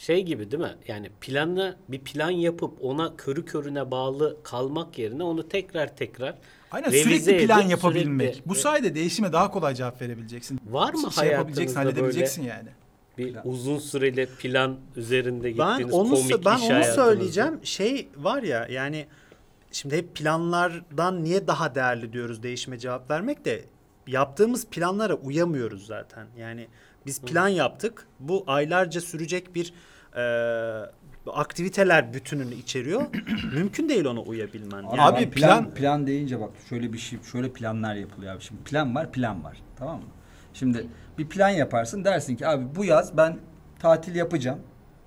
Şey 0.00 0.22
gibi 0.22 0.50
değil 0.50 0.62
mi? 0.62 0.74
Yani 0.88 1.10
planı 1.20 1.76
bir 1.88 1.98
plan 1.98 2.30
yapıp 2.30 2.84
ona 2.84 3.16
körü 3.16 3.44
körüne 3.44 3.90
bağlı 3.90 4.36
kalmak 4.42 4.98
yerine 4.98 5.22
onu 5.22 5.48
tekrar 5.48 5.96
tekrar 5.96 6.34
Aynen 6.70 6.90
sürekli 6.90 7.46
plan 7.46 7.60
edip 7.60 7.70
yapabilmek. 7.70 8.34
sürekli- 8.34 8.48
Bu 8.48 8.54
sayede 8.54 8.94
değişime 8.94 9.32
daha 9.32 9.50
kolay 9.50 9.74
cevap 9.74 10.02
verebileceksin. 10.02 10.60
Var 10.70 10.94
mı 10.94 11.12
şey 11.12 11.28
yapabileceksin, 11.28 11.76
halledebileceksin 11.76 12.42
yani. 12.42 12.68
bir 13.18 13.36
uzun 13.44 13.78
süreli 13.78 14.26
plan 14.26 14.76
üzerinde 14.96 15.58
Ben 15.58 15.68
gittiğiniz 15.78 15.94
onu 15.94 16.08
komik 16.14 16.44
ben 16.44 16.56
iş 16.56 16.62
onu 16.62 16.70
hayatınızda? 16.70 17.04
söyleyeceğim. 17.04 17.60
Şey 17.62 18.08
var 18.16 18.42
ya 18.42 18.66
yani 18.70 19.06
şimdi 19.72 19.96
hep 19.96 20.14
planlardan 20.14 21.24
niye 21.24 21.46
daha 21.46 21.74
değerli 21.74 22.12
diyoruz 22.12 22.42
değişime 22.42 22.78
cevap 22.78 23.10
vermek 23.10 23.44
de 23.44 23.64
yaptığımız 24.06 24.66
planlara 24.66 25.14
uyamıyoruz 25.14 25.86
zaten. 25.86 26.26
Yani 26.38 26.68
biz 27.06 27.20
plan 27.20 27.48
yaptık. 27.48 28.06
Bu 28.20 28.44
aylarca 28.46 29.00
sürecek 29.00 29.54
bir 29.54 29.72
e, 30.16 30.22
aktiviteler 31.32 32.14
bütününü 32.14 32.54
içeriyor. 32.54 33.02
Mümkün 33.54 33.88
değil 33.88 34.04
ona 34.04 34.20
uyabilmen. 34.20 34.78
Abi, 34.84 34.96
Yani 34.98 35.00
Abi 35.02 35.30
plan, 35.30 35.64
plan- 35.64 35.74
plan 35.74 36.06
deyince 36.06 36.40
bak 36.40 36.50
şöyle 36.68 36.92
bir 36.92 36.98
şey 36.98 37.18
şöyle 37.32 37.52
planlar 37.52 37.94
yapılıyor 37.94 38.34
abi. 38.34 38.42
Şimdi 38.42 38.62
plan 38.62 38.94
var 38.94 39.12
plan 39.12 39.44
var 39.44 39.56
tamam 39.78 39.96
mı? 39.96 40.06
Şimdi 40.54 40.86
bir 41.18 41.28
plan 41.28 41.48
yaparsın 41.48 42.04
dersin 42.04 42.36
ki 42.36 42.46
abi 42.46 42.64
bu 42.76 42.84
yaz 42.84 43.16
ben 43.16 43.38
tatil 43.78 44.14
yapacağım. 44.14 44.58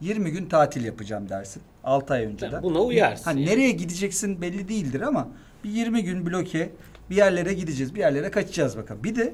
20 0.02 0.32
gün 0.32 0.46
tatil 0.46 0.86
yapacağım 0.86 1.30
dersin. 1.30 1.62
6 1.84 2.13
ay 2.13 2.26
önceden. 2.26 2.63
Buna 2.63 2.80
uyarsın 2.80 3.24
Hani 3.26 3.42
yani. 3.42 3.52
nereye 3.52 3.72
gideceksin 3.72 4.42
belli 4.42 4.70
değildir 4.70 5.02
ama 5.02 5.28
bir 5.63 5.70
20 5.70 6.04
gün 6.04 6.26
bloke 6.26 6.70
bir 7.10 7.16
yerlere 7.16 7.54
gideceğiz. 7.54 7.96
Bir 7.96 8.00
yerlere 8.00 8.32
kaçacağız 8.32 8.78
bakalım. 8.78 9.04
Bir 9.04 9.16
de 9.16 9.34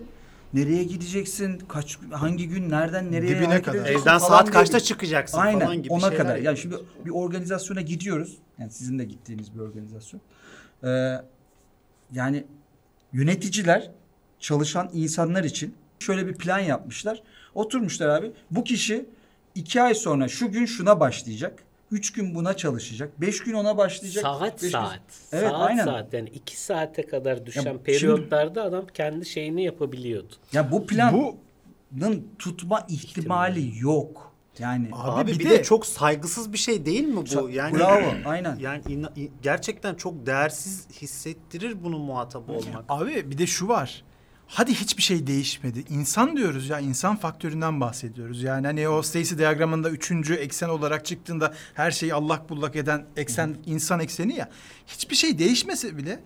nereye 0.53 0.83
gideceksin? 0.83 1.59
Kaç 1.67 1.99
hangi 2.12 2.47
gün 2.49 2.69
nereden 2.69 3.12
nereye 3.12 3.27
Dibine 3.35 3.45
hareket 3.45 3.65
kadar. 3.65 3.77
edeceksin 3.77 4.01
evden 4.01 4.17
falan 4.19 4.29
saat 4.29 4.45
diye 4.45 4.53
kaçta 4.53 4.77
bir- 4.77 4.83
çıkacaksın 4.83 5.38
Aynen 5.38 5.59
falan 5.59 5.83
gibi 5.83 5.93
ona 5.93 6.01
şeyler 6.01 6.17
kadar. 6.17 6.35
Yani 6.38 6.45
yapıyoruz. 6.45 6.62
şimdi 6.91 7.05
bir 7.05 7.12
organizasyona 7.12 7.81
gidiyoruz. 7.81 8.38
Yani 8.59 8.71
sizin 8.71 8.99
de 8.99 9.05
gittiğiniz 9.05 9.55
bir 9.55 9.59
organizasyon. 9.59 10.21
Ee, 10.83 11.15
yani 12.12 12.45
yöneticiler 13.13 13.91
çalışan 14.39 14.89
insanlar 14.93 15.43
için 15.43 15.75
şöyle 15.99 16.27
bir 16.27 16.33
plan 16.33 16.59
yapmışlar. 16.59 17.23
Oturmuşlar 17.55 18.09
abi. 18.09 18.31
Bu 18.51 18.63
kişi 18.63 19.05
iki 19.55 19.81
ay 19.81 19.93
sonra 19.95 20.27
şu 20.27 20.51
gün 20.51 20.65
şuna 20.65 20.99
başlayacak. 20.99 21.63
Üç 21.91 22.13
gün 22.13 22.36
buna 22.36 22.54
çalışacak. 22.58 23.21
Beş 23.21 23.43
gün 23.43 23.54
ona 23.54 23.78
başlayacak. 23.78 24.21
Saat 24.23 24.54
beş 24.54 24.62
gün- 24.62 24.69
saat. 24.69 24.99
Evet 25.32 25.49
saat 25.49 25.69
aynen. 25.69 25.86
saat 25.86 26.13
yani 26.13 26.30
iki 26.30 26.62
saate 26.62 27.06
kadar 27.08 27.45
düşen 27.45 27.62
şimdi- 27.63 27.84
periyotlarda 27.84 28.63
adam 28.63 28.86
kendi 28.93 29.25
şeyini 29.25 29.63
yapabiliyordu. 29.63 30.34
Ya 30.54 30.71
bu 30.71 30.88
planın 30.88 31.19
Bu 31.21 31.38
tutma 32.39 32.86
ihtimali 32.89 33.80
yok. 33.80 34.30
Yani 34.60 34.88
Abi 34.93 35.21
Abi, 35.21 35.32
bir 35.32 35.39
bir, 35.39 35.45
de- 35.45 35.49
de, 35.49 35.63
çok 35.63 35.86
saygısız 35.86 36.54
bir 36.54 36.58
şey 36.58 36.86
değil 36.86 37.04
mi 37.06 37.15
bu? 37.36 37.49
Yani 37.49 37.78
bravo 37.78 38.08
aynen. 38.25 38.56
Yani 38.60 38.82
ina- 38.82 39.19
i- 39.19 39.32
gerçekten 39.41 39.95
çok 39.95 40.25
değersiz 40.25 40.88
hissettirir 41.02 41.84
bunun 41.84 42.02
muhatabı 42.02 42.52
olmak. 42.52 42.86
Abi 42.89 43.32
bir 43.32 43.38
de 43.38 43.47
şu 43.47 43.67
var. 43.67 44.04
Hadi 44.51 44.73
hiçbir 44.73 45.03
şey 45.03 45.27
değişmedi. 45.27 45.83
İnsan 45.89 46.38
diyoruz 46.38 46.69
ya 46.69 46.79
insan 46.79 47.15
faktöründen 47.15 47.81
bahsediyoruz. 47.81 48.43
Yani 48.43 48.67
hani 48.67 48.89
o 48.89 49.01
Stacy 49.01 49.35
diyagramında 49.38 49.89
üçüncü 49.89 50.33
eksen 50.33 50.69
olarak 50.69 51.05
çıktığında 51.05 51.53
her 51.73 51.91
şeyi 51.91 52.13
allak 52.13 52.49
bullak 52.49 52.75
eden 52.75 53.05
eksen 53.17 53.57
insan 53.65 53.99
ekseni 53.99 54.35
ya. 54.35 54.49
Hiçbir 54.88 55.15
şey 55.15 55.39
değişmese 55.39 55.97
bile 55.97 56.19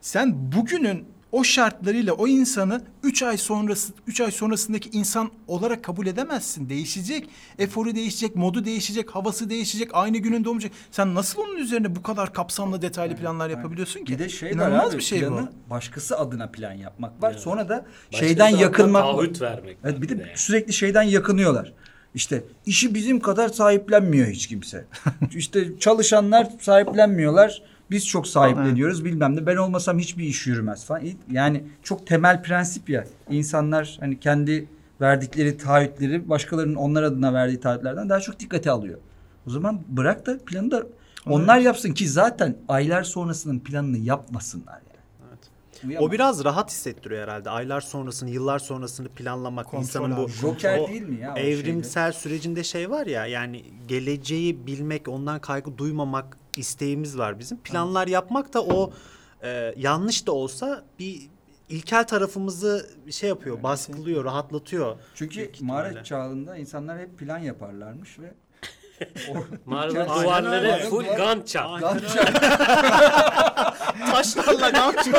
sen 0.00 0.52
bugünün 0.52 1.08
o 1.32 1.44
şartlarıyla 1.44 2.12
o 2.12 2.26
insanı 2.28 2.82
3 3.02 3.22
ay 3.22 3.36
sonrası 3.36 3.92
3 4.06 4.20
ay 4.20 4.30
sonrasındaki 4.30 4.90
insan 4.92 5.30
olarak 5.46 5.84
kabul 5.84 6.06
edemezsin. 6.06 6.68
Değişecek. 6.68 7.28
Eforu 7.58 7.94
değişecek, 7.94 8.36
modu 8.36 8.64
değişecek, 8.64 9.10
havası 9.10 9.50
değişecek, 9.50 9.90
aynı 9.92 10.18
günün 10.18 10.44
olmayacak. 10.44 10.72
Sen 10.90 11.14
nasıl 11.14 11.42
onun 11.42 11.56
üzerine 11.56 11.96
bu 11.96 12.02
kadar 12.02 12.32
kapsamlı 12.32 12.82
detaylı 12.82 13.16
planlar 13.16 13.50
yapabiliyorsun 13.50 14.04
ki? 14.04 14.12
Bir 14.12 14.18
de 14.18 14.28
şey 14.28 14.50
İnanılmaz 14.50 14.84
var 14.84 14.90
abi 14.90 14.98
bir 14.98 15.02
şey 15.02 15.20
planı 15.20 15.48
bu. 15.66 15.70
başkası 15.70 16.18
adına 16.18 16.46
plan 16.46 16.72
yapmak 16.72 17.22
var. 17.22 17.30
Evet. 17.32 17.40
Sonra 17.40 17.68
da 17.68 17.86
Başkası 18.12 18.26
şeyden 18.28 18.48
yakınmak 18.48 19.02
taahhüt 19.02 19.40
vermek. 19.42 19.76
Evet, 19.84 20.02
bir 20.02 20.08
de 20.08 20.12
yani. 20.14 20.32
sürekli 20.34 20.72
şeyden 20.72 21.02
yakınıyorlar. 21.02 21.72
İşte 22.14 22.44
işi 22.66 22.94
bizim 22.94 23.20
kadar 23.20 23.48
sahiplenmiyor 23.48 24.26
hiç 24.26 24.46
kimse. 24.46 24.84
işte 25.34 25.78
çalışanlar 25.78 26.48
sahiplenmiyorlar. 26.60 27.62
Biz 27.90 28.06
çok 28.06 28.26
sahipleniyoruz 28.26 29.04
bilmem 29.04 29.36
ne. 29.36 29.46
Ben 29.46 29.56
olmasam 29.56 29.98
hiçbir 29.98 30.24
iş 30.24 30.46
yürümez 30.46 30.84
falan. 30.84 31.02
Yani 31.30 31.64
çok 31.82 32.06
temel 32.06 32.42
prensip 32.42 32.90
ya. 32.90 33.04
İnsanlar 33.30 33.96
hani 34.00 34.20
kendi 34.20 34.68
verdikleri 35.00 35.56
taahhütleri 35.56 36.28
başkalarının 36.28 36.74
onlar 36.74 37.02
adına 37.02 37.34
verdiği 37.34 37.60
taahhütlerden 37.60 38.08
daha 38.08 38.20
çok 38.20 38.40
dikkate 38.40 38.70
alıyor. 38.70 38.98
O 39.46 39.50
zaman 39.50 39.80
bırak 39.88 40.26
da 40.26 40.38
planı 40.38 40.70
da 40.70 40.86
onlar 41.26 41.58
yapsın 41.58 41.92
ki 41.92 42.08
zaten 42.08 42.56
aylar 42.68 43.02
sonrasının 43.02 43.58
planını 43.58 43.98
yapmasınlar 43.98 44.72
yani. 44.74 44.90
Uyamaz. 45.84 46.08
O 46.08 46.12
biraz 46.12 46.44
rahat 46.44 46.70
hissettiriyor 46.70 47.22
herhalde. 47.22 47.50
Aylar 47.50 47.80
sonrasını, 47.80 48.30
yıllar 48.30 48.58
sonrasını 48.58 49.08
planlamak 49.08 49.66
Kontrol 49.66 49.82
insanın 49.82 50.16
bu 50.16 50.20
abi. 50.20 50.32
Joker 50.32 50.78
o 50.78 50.88
değil 50.88 51.02
mi 51.02 51.20
ya 51.20 51.34
o 51.34 51.38
evrimsel 51.38 52.12
sürecinde 52.12 52.64
şey 52.64 52.90
var 52.90 53.06
ya 53.06 53.26
yani 53.26 53.64
geleceği 53.88 54.66
bilmek, 54.66 55.08
ondan 55.08 55.40
kaygı 55.40 55.78
duymamak 55.78 56.36
isteğimiz 56.56 57.18
var 57.18 57.38
bizim. 57.38 57.58
Planlar 57.58 58.06
yapmak 58.06 58.54
da 58.54 58.62
o 58.64 58.92
e, 59.42 59.74
yanlış 59.76 60.26
da 60.26 60.32
olsa 60.32 60.84
bir 60.98 61.20
ilkel 61.68 62.06
tarafımızı 62.06 62.90
şey 63.10 63.28
yapıyor, 63.28 63.62
baskılıyor, 63.62 64.24
rahatlatıyor. 64.24 64.96
Çünkü 65.14 65.50
mağara 65.60 66.04
çağında 66.04 66.56
insanlar 66.56 66.98
hep 66.98 67.18
plan 67.18 67.38
yaparlarmış 67.38 68.18
ve 68.18 68.32
Mağaranın 69.66 70.08
duvarları 70.22 70.72
öyle. 70.72 70.78
full 70.90 71.04
Duvar- 71.04 71.16
Gantt 71.16 71.46
chart. 71.48 71.82
Taşlarla 74.10 74.70
gamçı. 74.70 75.12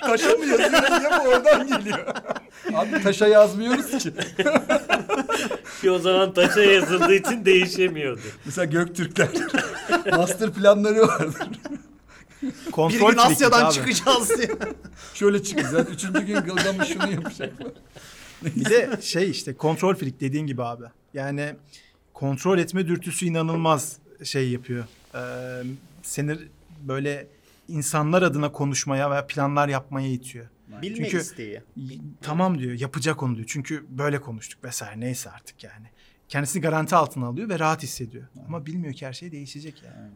Taşa 0.00 0.28
mı 0.28 0.44
yazıyor 0.46 0.82
diye 1.00 1.10
bu 1.24 1.28
oradan 1.28 1.66
geliyor. 1.66 2.06
Abi 2.74 3.02
taşa 3.02 3.26
yazmıyoruz 3.26 3.98
ki. 3.98 4.12
Ki 5.82 5.90
o 5.90 5.98
zaman 5.98 6.34
taşa 6.34 6.62
yazıldığı 6.62 7.14
için 7.14 7.44
değişemiyordu. 7.44 8.20
Mesela 8.44 8.64
Göktürkler 8.64 9.28
master 10.16 10.52
planları 10.52 11.00
vardır. 11.02 11.48
Bir 12.42 12.70
Kontrol 12.70 13.10
gün 13.10 13.16
Asya'dan 13.18 13.64
abi. 13.66 13.72
çıkacağız 13.74 14.28
diye. 14.38 14.48
Şöyle 15.14 15.42
çıkacağız. 15.42 15.88
Üçüncü 15.90 16.20
gün 16.20 16.34
Gılgamış 16.40 16.88
şunu 16.88 17.12
yapacak. 17.12 17.52
Bir 18.42 18.64
de 18.64 18.90
şey 19.00 19.30
işte 19.30 19.54
kontrol 19.54 19.94
frik 19.94 20.20
dediğin 20.20 20.46
gibi 20.46 20.62
abi. 20.62 20.84
Yani 21.14 21.54
kontrol 22.14 22.58
etme 22.58 22.86
dürtüsü 22.88 23.26
inanılmaz 23.26 23.96
şey 24.24 24.50
yapıyor. 24.50 24.84
Ee, 25.14 25.18
seni 26.02 26.38
böyle 26.88 27.26
insanlar 27.68 28.22
adına 28.22 28.52
konuşmaya 28.52 29.10
veya 29.10 29.26
planlar 29.26 29.68
yapmaya 29.68 30.08
itiyor. 30.08 30.46
Bilme 30.82 30.96
Çünkü- 30.96 31.20
isteği. 31.20 31.60
Tamam 32.22 32.58
diyor 32.58 32.80
yapacak 32.80 33.22
onu 33.22 33.36
diyor. 33.36 33.46
Çünkü 33.50 33.86
böyle 33.88 34.20
konuştuk 34.20 34.64
vesaire 34.64 35.00
neyse 35.00 35.30
artık 35.30 35.64
yani. 35.64 35.86
Kendisini 36.28 36.62
garanti 36.62 36.96
altına 36.96 37.26
alıyor 37.26 37.48
ve 37.48 37.58
rahat 37.58 37.82
hissediyor. 37.82 38.24
Ama 38.46 38.66
bilmiyor 38.66 38.94
ki 38.94 39.06
her 39.06 39.12
şey 39.12 39.32
değişecek 39.32 39.82
yani. 39.82 40.10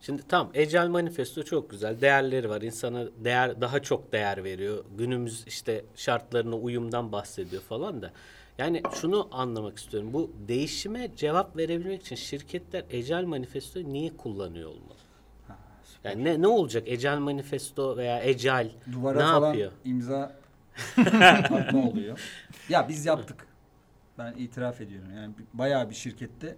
Şimdi 0.00 0.22
tam 0.28 0.50
Ecel 0.54 0.88
Manifesto 0.88 1.42
çok 1.42 1.70
güzel. 1.70 2.00
Değerleri 2.00 2.48
var. 2.50 2.62
İnsana 2.62 3.04
değer 3.24 3.60
daha 3.60 3.82
çok 3.82 4.12
değer 4.12 4.44
veriyor. 4.44 4.84
Günümüz 4.98 5.44
işte 5.46 5.84
şartlarına 5.96 6.56
uyumdan 6.56 7.12
bahsediyor 7.12 7.62
falan 7.62 8.02
da. 8.02 8.12
Yani 8.58 8.82
şunu 9.00 9.28
anlamak 9.32 9.78
istiyorum. 9.78 10.12
Bu 10.12 10.30
değişime 10.48 11.10
cevap 11.16 11.56
verebilmek 11.56 12.00
için 12.02 12.16
şirketler 12.16 12.84
Ecel 12.90 13.24
Manifesto'yu 13.24 13.92
niye 13.92 14.16
kullanıyor 14.16 14.68
olmalı? 14.70 14.98
Yani 16.04 16.24
ne 16.24 16.42
ne 16.42 16.46
olacak 16.46 16.82
Ecel 16.86 17.18
Manifesto 17.18 17.96
veya 17.96 18.22
Ecel 18.22 18.70
Duvara 18.92 19.18
ne 19.18 19.22
falan 19.24 19.46
yapıyor? 19.46 19.72
imza 19.84 20.32
atma 21.50 21.88
oluyor. 21.90 22.20
Ya 22.68 22.88
biz 22.88 23.06
yaptık. 23.06 23.46
Ben 24.18 24.34
itiraf 24.38 24.80
ediyorum. 24.80 25.08
Yani 25.16 25.32
bayağı 25.54 25.90
bir 25.90 25.94
şirkette 25.94 26.56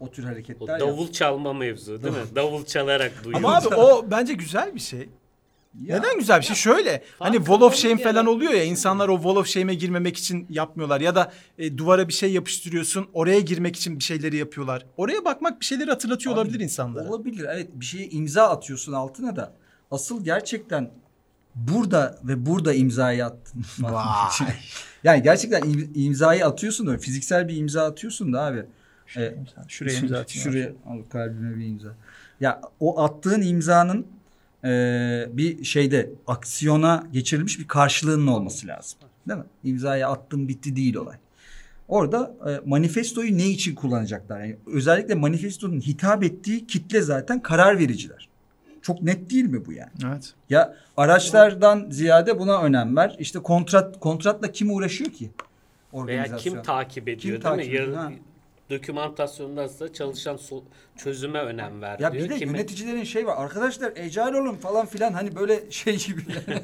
o 0.00 0.10
tür 0.10 0.24
O 0.24 0.26
hareketler 0.26 0.80
davul 0.80 0.98
yaptık. 0.98 1.14
çalma 1.14 1.52
mevzu 1.52 2.02
değil 2.02 2.14
mi? 2.14 2.20
davul 2.34 2.64
çalarak 2.64 3.12
duyuyor. 3.24 3.38
Ama 3.44 3.56
abi 3.56 3.74
o 3.74 4.10
bence 4.10 4.34
güzel 4.34 4.74
bir 4.74 4.80
şey. 4.80 5.08
Ya, 5.82 5.98
Neden 5.98 6.18
güzel 6.18 6.40
bir 6.40 6.44
şey? 6.44 6.56
Şöyle 6.56 7.02
hani 7.18 7.36
Wall 7.36 7.60
of 7.60 7.74
Shame 7.74 8.02
falan 8.02 8.26
oluyor 8.26 8.52
ya 8.52 8.64
insanlar 8.64 9.08
o 9.08 9.16
Wall 9.16 9.36
of 9.36 9.46
Shame'e 9.46 9.74
girmemek 9.74 10.16
için 10.16 10.46
yapmıyorlar 10.50 11.00
ya 11.00 11.14
da 11.14 11.32
e, 11.58 11.78
duvara 11.78 12.08
bir 12.08 12.12
şey 12.12 12.32
yapıştırıyorsun 12.32 13.08
oraya 13.12 13.40
girmek 13.40 13.76
için 13.76 13.98
bir 13.98 14.04
şeyleri 14.04 14.36
yapıyorlar. 14.36 14.86
Oraya 14.96 15.24
bakmak 15.24 15.60
bir 15.60 15.64
şeyleri 15.64 15.90
hatırlatıyor 15.90 16.34
Abi, 16.34 16.40
olabilir 16.40 16.60
insanlara. 16.60 17.08
Olabilir 17.08 17.46
evet 17.50 17.68
bir 17.74 17.84
şeye 17.84 18.08
imza 18.08 18.48
atıyorsun 18.48 18.92
altına 18.92 19.36
da 19.36 19.52
asıl 19.90 20.24
gerçekten 20.24 20.90
burada 21.54 22.18
ve 22.24 22.46
burada 22.46 22.72
imzayı 22.72 23.24
attın. 23.26 23.64
Yani 25.04 25.22
gerçekten 25.22 25.60
im- 25.60 25.88
imzayı 25.94 26.46
atıyorsun 26.46 26.86
da 26.86 26.98
fiziksel 26.98 27.48
bir 27.48 27.56
imza 27.56 27.84
atıyorsun 27.84 28.32
da 28.32 28.42
abi. 28.42 28.64
E, 29.16 29.34
Şuraya 29.68 29.98
imza 29.98 30.18
atayım. 30.18 30.42
Şuraya 30.44 30.72
al 30.86 31.02
kalbime 31.12 31.56
bir 31.56 31.66
imza. 31.66 31.94
Ya 32.40 32.60
o 32.80 33.02
attığın 33.02 33.42
imzanın 33.42 34.06
e, 34.66 35.28
bir 35.32 35.64
şeyde 35.64 36.10
aksiyona 36.26 37.06
geçirilmiş 37.12 37.58
bir 37.58 37.68
karşılığının 37.68 38.26
olması 38.26 38.66
lazım. 38.66 38.98
Değil 39.28 39.38
mi? 39.38 39.44
İmzayı 39.64 40.06
attım 40.06 40.48
bitti 40.48 40.76
değil 40.76 40.94
olay. 40.94 41.16
Orada 41.88 42.34
e, 42.48 42.68
manifestoyu 42.68 43.38
ne 43.38 43.46
için 43.46 43.74
kullanacaklar? 43.74 44.40
Yani 44.40 44.56
özellikle 44.66 45.14
manifestonun 45.14 45.80
hitap 45.80 46.24
ettiği 46.24 46.66
kitle 46.66 47.00
zaten 47.00 47.42
karar 47.42 47.78
vericiler. 47.78 48.28
Çok 48.82 49.02
net 49.02 49.30
değil 49.30 49.44
mi 49.44 49.66
bu 49.66 49.72
yani? 49.72 49.90
Evet. 50.06 50.34
Ya 50.50 50.76
araçlardan 50.96 51.86
ziyade 51.90 52.38
buna 52.38 52.62
önem 52.62 52.96
ver. 52.96 53.16
İşte 53.18 53.38
kontrat 53.38 54.00
kontratla 54.00 54.52
kim 54.52 54.70
uğraşıyor 54.70 55.10
ki? 55.10 55.30
Veya 55.94 56.36
kim 56.36 56.62
takip 56.62 57.08
ediyor 57.08 57.32
değil 57.32 57.42
takip 57.42 57.72
mi? 57.72 57.76
ediyor. 57.76 58.10
Dokümantasyondansa 58.70 59.92
çalışan 59.92 60.36
so- 60.36 60.62
çözüme 60.96 61.38
önem 61.38 61.82
ver 61.82 61.98
Ya 61.98 62.12
diyor. 62.12 62.24
bir 62.24 62.30
de 62.30 62.38
Kime- 62.38 62.52
yöneticilerin 62.58 63.04
şey 63.04 63.26
var. 63.26 63.34
Arkadaşlar 63.44 63.92
ecel 63.96 64.34
olun 64.34 64.54
falan 64.54 64.86
filan 64.86 65.12
hani 65.12 65.36
böyle 65.36 65.70
şey 65.70 65.96
gibi. 66.06 66.20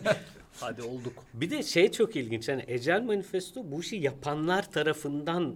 Hadi 0.60 0.82
olduk. 0.82 1.12
Bir 1.34 1.50
de 1.50 1.62
şey 1.62 1.90
çok 1.92 2.16
ilginç. 2.16 2.48
Hani 2.48 2.64
Ecel 2.68 3.02
Manifesto 3.02 3.70
bu 3.70 3.80
işi 3.80 3.96
yapanlar 3.96 4.70
tarafından 4.70 5.54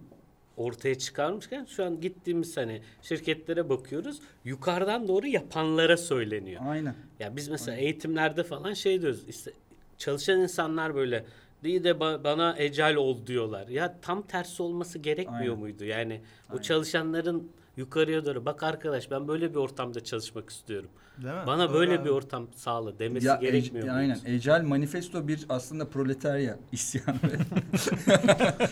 ortaya 0.56 0.94
çıkarmışken 0.98 1.64
şu 1.64 1.84
an 1.84 2.00
gittiğimiz 2.00 2.56
hani 2.56 2.82
şirketlere 3.02 3.68
bakıyoruz. 3.68 4.20
Yukarıdan 4.44 5.08
doğru 5.08 5.26
yapanlara 5.26 5.96
söyleniyor. 5.96 6.62
Aynen. 6.68 6.94
Ya 7.20 7.36
biz 7.36 7.48
mesela 7.48 7.76
eğitimlerde 7.78 8.42
falan 8.44 8.72
şey 8.74 9.00
diyoruz. 9.02 9.24
işte 9.28 9.50
çalışan 9.98 10.40
insanlar 10.40 10.94
böyle 10.94 11.24
değil 11.64 11.84
de 11.84 11.90
ba- 11.90 12.24
bana 12.24 12.54
ecel 12.58 12.96
ol 12.96 13.26
diyorlar. 13.26 13.68
Ya 13.68 13.98
tam 14.02 14.22
tersi 14.22 14.62
olması 14.62 14.98
gerekmiyor 14.98 15.40
Aynen. 15.40 15.58
muydu? 15.58 15.84
Yani 15.84 16.20
o 16.54 16.58
çalışanların 16.62 17.50
yukarıya 17.76 18.24
doğru 18.24 18.44
bak 18.44 18.62
arkadaş 18.62 19.10
ben 19.10 19.28
böyle 19.28 19.50
bir 19.50 19.56
ortamda 19.56 20.04
çalışmak 20.04 20.50
istiyorum. 20.50 20.90
Değil 21.22 21.34
mi? 21.34 21.40
Bana 21.46 21.68
Doğru 21.68 21.74
böyle 21.78 21.98
abi. 21.98 22.04
bir 22.04 22.10
ortam 22.10 22.46
sağla 22.56 22.98
demesi 22.98 23.26
Ya, 23.26 23.34
gerekmiyor 23.34 23.86
e- 23.86 23.90
muydu? 23.90 23.98
aynen. 23.98 24.18
Ecel 24.26 24.62
manifesto 24.62 25.28
bir 25.28 25.46
aslında 25.48 25.88
proletarya 25.88 26.58
isyanı. 26.72 27.16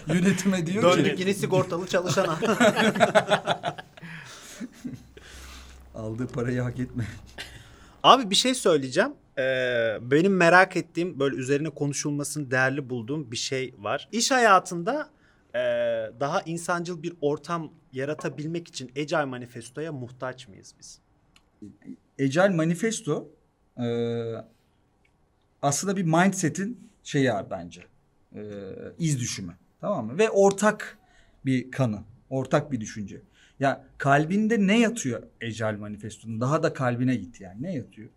Yönetime 0.09 0.67
diyor 0.67 0.93
ki 0.93 0.99
Döndük 0.99 1.21
yine 1.21 1.35
sigortalı 1.35 1.87
çalışana. 1.87 2.39
aldığı 5.95 6.27
parayı 6.27 6.61
hak 6.61 6.81
etme. 6.81 7.05
Abi 8.03 8.31
bir 8.31 8.35
şey 8.35 8.55
söyleyeceğim. 8.55 9.13
Ee, 9.39 9.99
benim 10.01 10.37
merak 10.37 10.77
ettiğim 10.77 11.21
böyle 11.21 11.37
üzerine 11.37 11.71
konuşulmasını 11.71 12.51
değerli 12.51 12.91
bulduğum 12.91 13.31
bir 13.31 13.37
şey 13.37 13.75
var. 13.79 14.09
İş 14.13 14.31
hayatında 14.31 15.09
e, 15.55 15.59
daha 16.21 16.41
insancıl 16.41 17.03
bir 17.03 17.13
ortam 17.21 17.73
yaratabilmek 17.93 18.69
için 18.69 18.93
Agile 18.97 19.25
Manifesto'ya 19.25 19.93
muhtaç 19.93 20.49
mıyız 20.49 20.75
biz? 20.79 21.01
Ecel 22.19 22.51
manifesto 22.51 23.29
e, 23.79 23.87
aslında 25.63 25.97
bir 25.97 26.03
mindset'in 26.03 26.91
şeyi 27.03 27.33
abi 27.33 27.51
bence. 27.51 27.85
E, 28.35 28.43
iz 28.99 29.21
düşümü. 29.21 29.57
Tamam 29.81 30.07
mı? 30.07 30.19
Ve 30.19 30.31
ortak 30.31 30.99
bir 31.45 31.71
kanı. 31.71 32.03
Ortak 32.31 32.73
bir 32.73 32.81
düşünce. 32.81 33.23
Ya 33.61 33.85
kalbinde 33.99 34.67
ne 34.67 34.81
yatıyor 34.81 35.23
Ecel 35.41 35.77
manifestonun? 35.79 36.41
Daha 36.41 36.63
da 36.63 36.73
kalbine 36.73 37.15
git 37.15 37.41
yani. 37.41 37.63
Ne 37.63 37.75
yatıyor? 37.75 38.09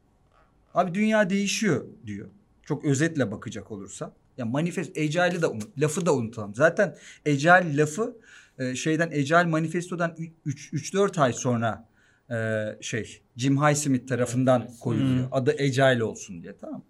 Abi 0.73 0.93
dünya 0.93 1.29
değişiyor 1.29 1.85
diyor. 2.05 2.27
Çok 2.63 2.85
özetle 2.85 3.31
bakacak 3.31 3.71
olursa. 3.71 4.13
Ya 4.37 4.45
manifest 4.45 4.97
Ecel'i 4.97 5.41
de 5.41 5.47
unut, 5.47 5.79
lafı 5.81 6.05
da 6.05 6.15
unutalım. 6.15 6.55
Zaten 6.55 6.95
Ecel 7.25 7.73
lafı 7.81 8.17
e, 8.59 8.75
şeyden 8.75 9.09
Ecel 9.11 9.45
manifestodan 9.45 10.15
3-4 10.45 11.21
ay 11.21 11.33
sonra 11.33 11.87
e, 12.31 12.65
şey 12.81 13.21
Jim 13.37 13.57
Highsmith 13.57 14.07
tarafından 14.07 14.69
koyuluyor. 14.79 15.23
Hmm. 15.23 15.33
Adı 15.33 15.51
Agile 15.51 16.03
olsun 16.03 16.43
diye 16.43 16.55
tamam? 16.61 16.83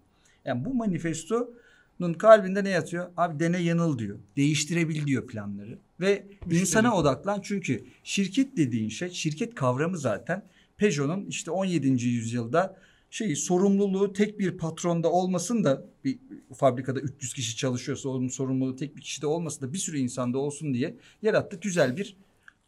Yani 0.44 0.64
bu 0.64 0.74
manifestonun 0.74 2.14
kalbinde 2.18 2.64
ne 2.64 2.68
yatıyor? 2.68 3.06
Abi 3.16 3.40
dene 3.40 3.58
yanıl 3.58 3.98
diyor. 3.98 4.18
Değiştirebil 4.36 5.06
diyor 5.06 5.26
planları. 5.26 5.78
Ve 6.00 6.26
insana 6.50 6.96
odaklan 6.96 7.40
çünkü 7.42 7.84
şirket 8.04 8.56
dediğin 8.56 8.88
şey, 8.88 9.10
şirket 9.10 9.54
kavramı 9.54 9.98
zaten 9.98 10.42
Peugeot'un 10.76 11.26
işte 11.26 11.50
17. 11.50 11.88
yüzyılda 11.88 12.76
şeyi 13.10 13.36
sorumluluğu 13.36 14.12
tek 14.12 14.38
bir 14.38 14.58
patronda 14.58 15.12
olmasın 15.12 15.64
da 15.64 15.84
bir 16.04 16.18
fabrikada 16.54 17.00
300 17.00 17.34
kişi 17.34 17.56
çalışıyorsa 17.56 18.08
onun 18.08 18.28
sorumluluğu 18.28 18.76
tek 18.76 18.96
bir 18.96 19.00
kişide 19.00 19.26
olmasın 19.26 19.68
da 19.68 19.72
bir 19.72 19.78
sürü 19.78 19.98
insanda 19.98 20.38
olsun 20.38 20.74
diye 20.74 20.96
yarattı 21.22 21.60
güzel 21.60 21.96
bir 21.96 22.16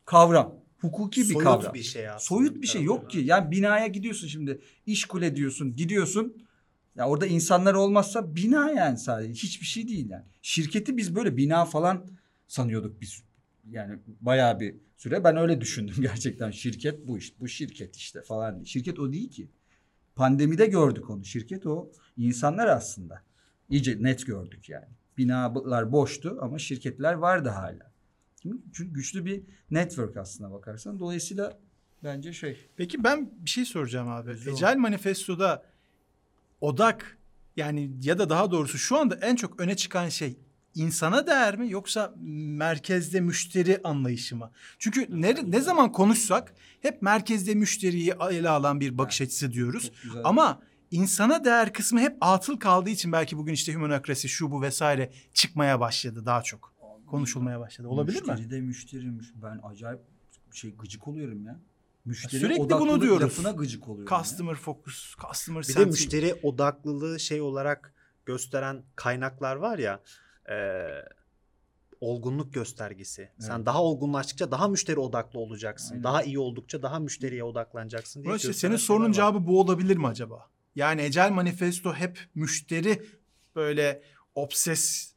kavram. 0.04 0.54
Hukuki 0.80 1.20
bir 1.20 1.26
Soyut 1.26 1.42
kavram. 1.42 1.74
bir 1.74 1.82
şey 1.82 2.08
aslında. 2.08 2.18
Soyut 2.18 2.62
bir 2.62 2.66
şey 2.66 2.82
yok 2.82 3.10
ki. 3.10 3.18
Yani 3.18 3.50
binaya 3.50 3.86
gidiyorsun 3.86 4.26
şimdi. 4.28 4.60
iş 4.86 5.04
kule 5.04 5.36
diyorsun. 5.36 5.76
Gidiyorsun. 5.76 6.46
Ya 6.96 7.08
orada 7.08 7.26
insanlar 7.26 7.74
olmazsa 7.74 8.36
bina 8.36 8.70
yani 8.70 8.98
sadece. 8.98 9.32
Hiçbir 9.32 9.66
şey 9.66 9.88
değil 9.88 10.10
yani. 10.10 10.24
Şirketi 10.42 10.96
biz 10.96 11.16
böyle 11.16 11.36
bina 11.36 11.64
falan 11.64 12.06
sanıyorduk 12.48 13.00
biz. 13.00 13.22
Yani 13.70 13.98
bayağı 14.20 14.60
bir 14.60 14.74
süre. 14.96 15.24
Ben 15.24 15.36
öyle 15.36 15.60
düşündüm 15.60 15.94
gerçekten. 16.00 16.50
Şirket 16.50 17.08
bu 17.08 17.18
iş. 17.18 17.40
Bu 17.40 17.48
şirket 17.48 17.96
işte 17.96 18.22
falan. 18.22 18.64
Şirket 18.64 18.98
o 18.98 19.12
değil 19.12 19.30
ki. 19.30 19.48
Pandemide 20.20 20.66
gördük 20.66 21.10
onu. 21.10 21.24
Şirket 21.24 21.66
o. 21.66 21.90
insanlar 22.16 22.66
aslında. 22.66 23.22
İyice 23.70 24.02
net 24.02 24.26
gördük 24.26 24.68
yani. 24.68 24.88
Binalar 25.18 25.92
boştu 25.92 26.38
ama 26.40 26.58
şirketler 26.58 27.12
vardı 27.12 27.48
hala. 27.48 27.92
Çünkü 28.42 28.84
güçlü 28.84 29.24
bir 29.24 29.42
network 29.70 30.16
aslına 30.16 30.52
bakarsan. 30.52 30.98
Dolayısıyla 30.98 31.58
bence 32.04 32.32
şey. 32.32 32.70
Peki 32.76 33.04
ben 33.04 33.30
bir 33.44 33.50
şey 33.50 33.64
soracağım 33.64 34.08
abi. 34.08 34.32
Güzel. 34.32 34.52
Ecel 34.52 34.76
Manifesto'da 34.76 35.66
odak 36.60 37.18
yani 37.56 37.90
ya 38.02 38.18
da 38.18 38.30
daha 38.30 38.50
doğrusu 38.50 38.78
şu 38.78 38.96
anda 38.96 39.14
en 39.14 39.36
çok 39.36 39.60
öne 39.60 39.76
çıkan 39.76 40.08
şey 40.08 40.38
insana 40.74 41.26
değer 41.26 41.58
mi 41.58 41.70
yoksa 41.70 42.14
merkezde 42.56 43.20
müşteri 43.20 43.80
anlayışı 43.84 44.36
mı? 44.36 44.50
Çünkü 44.78 45.06
ne, 45.10 45.34
ne 45.46 45.60
zaman 45.60 45.92
konuşsak 45.92 46.54
hep 46.80 47.02
merkezde 47.02 47.54
müşteriyi 47.54 48.14
ele 48.30 48.48
alan 48.48 48.80
bir 48.80 48.98
bakış 48.98 49.20
açısı 49.20 49.52
diyoruz. 49.52 49.92
Ama 50.24 50.62
insana 50.90 51.44
değer 51.44 51.72
kısmı 51.72 52.00
hep 52.00 52.16
atıl 52.20 52.56
kaldığı 52.56 52.90
için 52.90 53.12
belki 53.12 53.36
bugün 53.36 53.52
işte 53.52 53.74
humanokrasi 53.74 54.28
şu 54.28 54.50
bu 54.50 54.62
vesaire 54.62 55.12
çıkmaya 55.34 55.80
başladı 55.80 56.26
daha 56.26 56.42
çok. 56.42 56.70
Konuşulmaya 57.06 57.60
başladı. 57.60 57.88
Olabilir 57.88 58.22
mi? 58.22 58.28
Müşteri 58.30 58.50
de 58.50 58.60
müşteriymiş. 58.60 59.26
Ben 59.42 59.60
acayip 59.62 60.00
şey 60.52 60.74
gıcık 60.76 61.08
oluyorum 61.08 61.46
ya. 61.46 61.60
Müşteri 62.04 62.40
Sürekli 62.40 62.70
bunu 62.70 63.00
diyoruz. 63.00 63.22
lafına 63.22 63.50
gıcık 63.50 63.88
oluyorum. 63.88 64.12
ya. 64.12 64.18
Customer 64.18 64.54
focus, 64.54 65.14
customer 65.16 65.64
Bir 65.68 65.74
de 65.74 65.84
müşteri 65.84 66.34
odaklılığı 66.42 67.20
şey 67.20 67.40
olarak 67.40 67.94
gösteren 68.26 68.82
kaynaklar 68.96 69.56
var 69.56 69.78
ya 69.78 70.00
e, 70.50 70.54
olgunluk 72.00 72.54
göstergesi. 72.54 73.30
Sen 73.38 73.56
Evet. 73.56 73.66
daha 73.66 73.82
olgunlaştıkça 73.82 74.50
daha 74.50 74.68
müşteri 74.68 75.00
odaklı 75.00 75.38
olacaksın. 75.38 75.90
Aynen. 75.94 76.04
daha 76.04 76.22
iyi 76.22 76.38
oldukça 76.38 76.82
daha 76.82 76.98
müşteriye 76.98 77.44
odaklanacaksın 77.44 78.22
diye. 78.22 78.36
İşte 78.36 78.52
senin 78.52 78.76
sorunun 78.76 79.08
var. 79.08 79.12
cevabı 79.12 79.46
bu 79.46 79.60
olabilir 79.60 79.96
mi 79.96 80.06
acaba? 80.06 80.50
Yani 80.74 81.02
Ecel 81.02 81.30
Manifesto 81.30 81.94
hep 81.94 82.18
müşteri 82.34 83.02
böyle 83.56 84.02
obses 84.34 85.14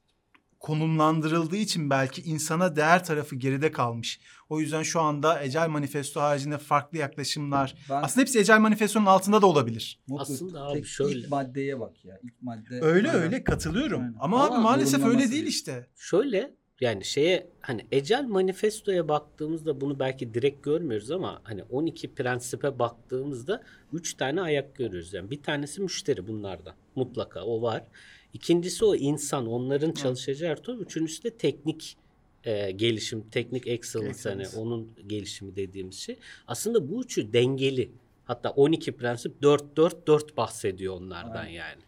konumlandırıldığı 0.63 1.56
için 1.58 1.89
belki 1.89 2.21
insana 2.21 2.76
değer 2.76 3.04
tarafı 3.06 3.36
geride 3.36 3.71
kalmış. 3.71 4.19
O 4.49 4.60
yüzden 4.60 4.84
şu 4.84 5.02
anda 5.02 5.43
Ecel 5.43 5.67
Manifesto 5.69 6.21
haricinde 6.21 6.58
farklı 6.58 6.97
yaklaşımlar. 6.97 7.76
Ben- 7.89 8.02
Aslında 8.04 8.21
hepsi 8.21 8.39
Ecel 8.39 8.60
Manifesto'nun 8.60 9.06
altında 9.06 9.41
da 9.41 9.45
olabilir. 9.47 9.99
Mutlu, 10.08 10.21
Aslında 10.34 10.62
abi 10.65 10.73
tek 10.73 10.86
şöyle. 10.88 11.19
ilk 11.19 11.30
maddeye 11.30 11.80
bak 11.80 12.06
ya. 12.06 12.19
İlk 12.23 12.41
madde. 12.41 12.82
Öyle 12.82 13.10
Aynen. 13.12 13.23
öyle 13.23 13.43
katılıyorum. 13.43 14.02
Aynen. 14.02 14.15
Ama, 14.19 14.43
Ama 14.45 14.56
abi 14.56 14.63
maalesef 14.63 15.06
öyle 15.06 15.32
değil. 15.32 15.47
işte. 15.47 15.88
Şöyle 15.95 16.54
yani 16.82 17.06
şeye 17.06 17.49
hani 17.62 17.86
Ecel 17.91 18.23
Manifesto'ya 18.28 19.08
baktığımızda 19.08 19.82
bunu 19.82 19.99
belki 19.99 20.34
direkt 20.34 20.63
görmüyoruz 20.63 21.12
ama 21.12 21.41
hani 21.43 21.63
12 21.63 22.13
prensipe 22.15 22.80
baktığımızda 22.80 23.63
3 23.93 24.13
tane 24.13 24.41
ayak 24.41 24.76
görüyoruz. 24.76 25.13
Yani 25.13 25.32
bir 25.32 25.43
tanesi 25.43 25.82
müşteri 25.82 26.28
bunlardan. 26.28 26.73
Mutlaka 26.95 27.41
o 27.43 27.62
var. 27.62 27.84
İkincisi 28.33 28.85
o 28.85 28.95
insan, 28.95 29.47
onların 29.47 29.91
çalışacağı 29.91 30.53
ortam. 30.53 30.81
Üçüncüsü 30.81 31.23
de 31.23 31.29
teknik 31.29 31.97
e, 32.43 32.71
gelişim, 32.71 33.29
teknik 33.29 33.67
excellence, 33.67 34.09
Excellence. 34.09 34.49
hani 34.49 34.65
onun 34.65 34.89
gelişimi 35.07 35.55
dediğimiz 35.55 35.95
şey. 35.95 36.19
Aslında 36.47 36.91
bu 36.91 37.03
üçü 37.03 37.33
dengeli. 37.33 37.91
Hatta 38.25 38.49
12 38.49 38.91
prensip 38.91 39.41
4 39.41 39.77
4 39.77 40.07
4 40.07 40.37
bahsediyor 40.37 40.93
onlardan 40.97 41.45
yani. 41.45 41.81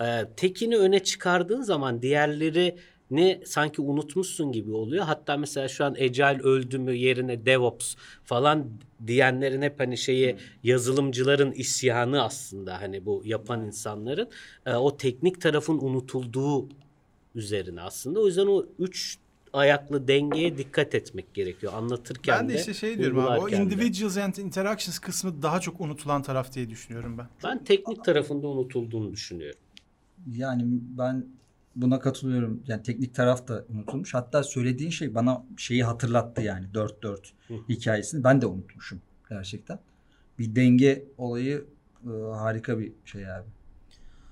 Ee, 0.00 0.28
tekini 0.36 0.76
öne 0.76 1.02
çıkardığın 1.02 1.62
zaman 1.62 2.02
diğerleri 2.02 2.76
ne 3.10 3.40
sanki 3.44 3.82
unutmuşsun 3.82 4.52
gibi 4.52 4.72
oluyor. 4.72 5.04
Hatta 5.04 5.36
mesela 5.36 5.68
şu 5.68 5.84
an 5.84 5.92
Agile 5.94 6.40
öldü 6.42 6.78
mü 6.78 6.94
yerine 6.94 7.46
DevOps 7.46 7.94
falan 8.24 8.70
diyenlerin 9.06 9.62
hep 9.62 9.80
hani 9.80 9.98
şeyi 9.98 10.36
yazılımcıların 10.64 11.52
isyanı 11.52 12.22
aslında 12.22 12.80
hani 12.80 13.06
bu 13.06 13.22
yapan 13.24 13.64
insanların 13.66 14.28
e, 14.66 14.74
o 14.74 14.96
teknik 14.96 15.40
tarafın 15.40 15.78
unutulduğu 15.78 16.68
üzerine 17.34 17.80
aslında. 17.82 18.20
O 18.20 18.26
yüzden 18.26 18.46
o 18.46 18.66
üç 18.78 19.18
ayaklı 19.52 20.08
dengeye 20.08 20.58
dikkat 20.58 20.94
etmek 20.94 21.34
gerekiyor 21.34 21.72
anlatırken 21.72 22.38
Ben 22.40 22.48
de 22.48 22.52
de. 22.52 22.58
işte 22.58 22.74
şey 22.74 22.98
diyorum 22.98 23.18
abi 23.18 23.26
o 23.26 23.32
uygularken 23.32 23.70
de. 23.70 23.74
individuals 23.74 24.16
and 24.16 24.34
interactions 24.34 24.98
kısmı 24.98 25.42
daha 25.42 25.60
çok 25.60 25.80
unutulan 25.80 26.22
taraf 26.22 26.52
diye 26.52 26.70
düşünüyorum 26.70 27.18
ben. 27.18 27.26
Ben 27.44 27.64
teknik 27.64 28.04
tarafında 28.04 28.48
unutulduğunu 28.48 29.12
düşünüyorum. 29.12 29.60
Yani 30.32 30.62
ben 30.68 31.26
buna 31.76 32.00
katılıyorum. 32.00 32.62
Yani 32.66 32.82
teknik 32.82 33.14
taraf 33.14 33.48
da 33.48 33.64
unutulmuş. 33.68 34.14
Hatta 34.14 34.42
söylediğin 34.42 34.90
şey 34.90 35.14
bana 35.14 35.44
şeyi 35.56 35.84
hatırlattı 35.84 36.42
yani 36.42 36.66
4-4 36.74 37.18
hikayesini. 37.68 38.24
Ben 38.24 38.42
de 38.42 38.46
unutmuşum 38.46 39.00
gerçekten. 39.28 39.78
Bir 40.38 40.56
denge 40.56 41.04
olayı 41.18 41.64
e, 42.04 42.10
harika 42.34 42.78
bir 42.78 42.92
şey 43.04 43.32
abi. 43.32 43.48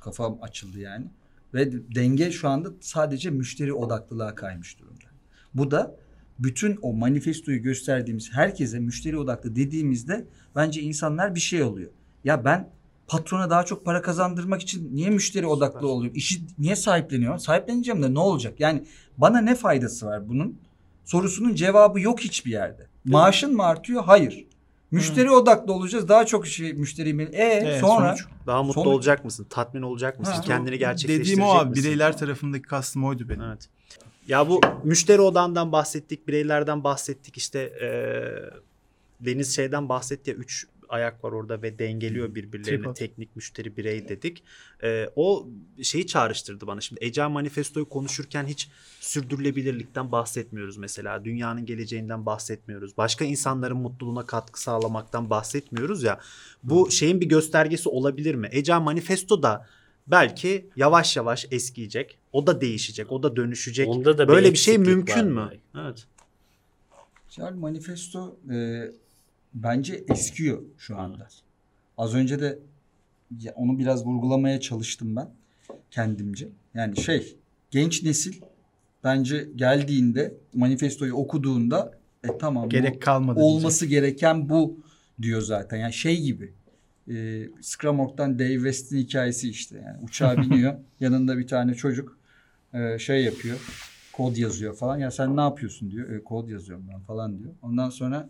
Kafam 0.00 0.38
açıldı 0.42 0.78
yani. 0.78 1.06
Ve 1.54 1.72
denge 1.94 2.30
şu 2.30 2.48
anda 2.48 2.68
sadece 2.80 3.30
müşteri 3.30 3.72
odaklılığa 3.72 4.34
kaymış 4.34 4.78
durumda. 4.78 5.04
Bu 5.54 5.70
da 5.70 5.96
bütün 6.38 6.78
o 6.82 6.92
manifestoyu 6.92 7.62
gösterdiğimiz 7.62 8.32
herkese 8.32 8.78
müşteri 8.78 9.18
odaklı 9.18 9.56
dediğimizde 9.56 10.26
bence 10.56 10.80
insanlar 10.80 11.34
bir 11.34 11.40
şey 11.40 11.62
oluyor. 11.62 11.90
Ya 12.24 12.44
ben 12.44 12.70
patrona 13.08 13.50
daha 13.50 13.64
çok 13.64 13.84
para 13.84 14.02
kazandırmak 14.02 14.62
için 14.62 14.96
niye 14.96 15.10
müşteri 15.10 15.46
odaklı 15.46 15.88
oluyorum? 15.88 16.16
İşi 16.16 16.42
niye 16.58 16.76
sahipleniyor? 16.76 17.38
Sahipleneceğim 17.38 18.02
de 18.02 18.14
ne 18.14 18.18
olacak? 18.18 18.60
Yani 18.60 18.84
bana 19.18 19.40
ne 19.40 19.54
faydası 19.54 20.06
var 20.06 20.28
bunun? 20.28 20.58
Sorusunun 21.04 21.54
cevabı 21.54 22.00
yok 22.00 22.20
hiçbir 22.20 22.50
yerde. 22.50 22.86
Maaşın 23.04 23.54
mı 23.56 23.62
artıyor? 23.62 24.04
Hayır. 24.04 24.46
Müşteri 24.90 25.30
odaklı 25.30 25.72
olacağız. 25.72 26.08
Daha 26.08 26.26
çok 26.26 26.46
şey 26.46 26.72
müşteri 26.72 27.22
e 27.22 27.28
Evet, 27.42 27.80
sonra 27.80 28.16
sonuç. 28.16 28.26
Daha 28.46 28.62
mutlu 28.62 28.80
Sonuç- 28.82 28.94
olacak 28.94 29.24
mısın? 29.24 29.46
Tatmin 29.50 29.82
olacak 29.82 30.20
mısın? 30.20 30.32
Ha. 30.32 30.40
Kendini 30.40 30.78
gerçekleştirecek 30.78 31.36
Dediğim 31.36 31.50
o 31.50 31.54
abi 31.54 31.70
misin? 31.70 31.84
bireyler 31.84 32.18
tarafındaki 32.18 32.62
kastım 32.62 33.04
oydu 33.04 33.28
benim. 33.28 33.42
Evet. 33.42 33.68
Ya 34.28 34.48
bu 34.48 34.60
müşteri 34.84 35.20
odandan 35.20 35.72
bahsettik, 35.72 36.28
bireylerden 36.28 36.84
bahsettik. 36.84 37.36
İşte 37.36 37.72
eee, 37.80 38.50
Deniz 39.20 39.56
şeyden 39.56 39.88
bahsetti 39.88 40.30
ya 40.30 40.36
üç 40.36 40.66
ayak 40.94 41.24
var 41.24 41.32
orada 41.32 41.62
ve 41.62 41.78
dengeliyor 41.78 42.34
birbirlerini. 42.34 42.78
Tripod. 42.78 42.94
Teknik, 42.96 43.36
müşteri, 43.36 43.76
birey 43.76 44.08
dedik. 44.08 44.42
Eee, 44.82 45.10
o 45.16 45.48
şeyi 45.82 46.06
çağrıştırdı 46.06 46.66
bana. 46.66 46.80
Şimdi 46.80 47.04
Agile 47.04 47.26
Manifesto'yu 47.26 47.88
konuşurken 47.88 48.46
hiç 48.46 48.68
sürdürülebilirlikten 49.00 50.12
bahsetmiyoruz 50.12 50.76
mesela. 50.76 51.24
Dünyanın 51.24 51.66
geleceğinden 51.66 52.26
bahsetmiyoruz. 52.26 52.96
Başka 52.96 53.24
insanların 53.24 53.76
mutluluğuna 53.76 54.26
katkı 54.26 54.62
sağlamaktan 54.62 55.30
bahsetmiyoruz 55.30 56.02
ya. 56.02 56.20
Bu 56.62 56.90
şeyin 56.90 57.20
bir 57.20 57.26
göstergesi 57.26 57.88
olabilir 57.88 58.34
mi? 58.34 58.46
Agile 58.46 58.78
Manifesto 58.78 59.42
da 59.42 59.66
belki 60.06 60.66
yavaş 60.76 61.16
yavaş 61.16 61.46
eskiyecek. 61.50 62.18
O 62.32 62.46
da 62.46 62.60
değişecek. 62.60 63.12
O 63.12 63.22
da 63.22 63.36
dönüşecek. 63.36 63.88
Onda 63.88 64.18
da 64.18 64.28
Böyle 64.28 64.52
bir 64.52 64.58
şey 64.58 64.78
mümkün 64.78 65.26
mü? 65.26 65.50
belki. 65.50 65.60
Evet. 65.74 66.06
Manifesto 67.54 68.36
e, 68.50 68.56
bence 69.54 70.04
eskiyor 70.08 70.62
şu 70.78 70.98
anda. 70.98 71.28
Az 71.98 72.14
önce 72.14 72.40
de 72.40 72.58
ya 73.40 73.52
onu 73.56 73.78
biraz 73.78 74.06
vurgulamaya 74.06 74.60
çalıştım 74.60 75.16
ben 75.16 75.28
kendimce. 75.90 76.48
Yani 76.74 76.96
şey 76.96 77.36
genç 77.70 78.02
nesil 78.02 78.40
bence 79.04 79.48
geldiğinde 79.56 80.34
manifestoyu 80.54 81.14
okuduğunda 81.14 81.98
e 82.24 82.38
tamam 82.38 82.68
Gerek 82.68 83.02
kalmadı 83.02 83.40
olması 83.40 83.86
gereken 83.86 84.48
bu 84.48 84.78
diyor 85.22 85.40
zaten. 85.40 85.76
Yani 85.76 85.92
şey 85.92 86.22
gibi 86.22 86.52
e, 87.08 87.48
Scrum 87.60 88.00
Org'dan 88.00 88.38
Dave 88.38 88.54
West'in 88.54 88.98
hikayesi 88.98 89.50
işte. 89.50 89.82
Yani 89.86 89.98
uçağa 90.02 90.36
biniyor 90.42 90.74
yanında 91.00 91.38
bir 91.38 91.46
tane 91.46 91.74
çocuk 91.74 92.18
e, 92.74 92.98
şey 92.98 93.24
yapıyor 93.24 93.58
kod 94.12 94.36
yazıyor 94.36 94.76
falan. 94.76 94.98
Ya 94.98 95.10
sen 95.10 95.36
ne 95.36 95.40
yapıyorsun 95.40 95.90
diyor. 95.90 96.10
E, 96.10 96.24
kod 96.24 96.48
yazıyorum 96.48 96.86
ben 96.92 97.00
falan 97.00 97.38
diyor. 97.38 97.50
Ondan 97.62 97.90
sonra 97.90 98.28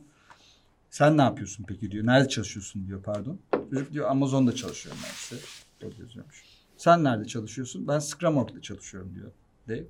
sen 0.95 1.17
ne 1.17 1.23
yapıyorsun 1.23 1.65
peki 1.69 1.91
diyor. 1.91 2.07
Nerede 2.07 2.29
çalışıyorsun 2.29 2.87
diyor 2.87 3.03
pardon. 3.03 3.39
Çocuk 3.71 3.93
diyor 3.93 4.11
Amazon'da 4.11 4.55
çalışıyorum 4.55 5.03
ben 5.05 5.13
işte. 5.15 5.37
Kod 5.81 5.99
yazıyormuş. 5.99 6.45
Sen 6.77 7.05
nerede 7.05 7.25
çalışıyorsun? 7.25 7.89
Ben 7.89 7.99
Scrum 7.99 8.37
Org'da 8.37 8.63
çalışıyorum 8.63 9.15
diyor 9.15 9.31
Dave. 9.69 9.87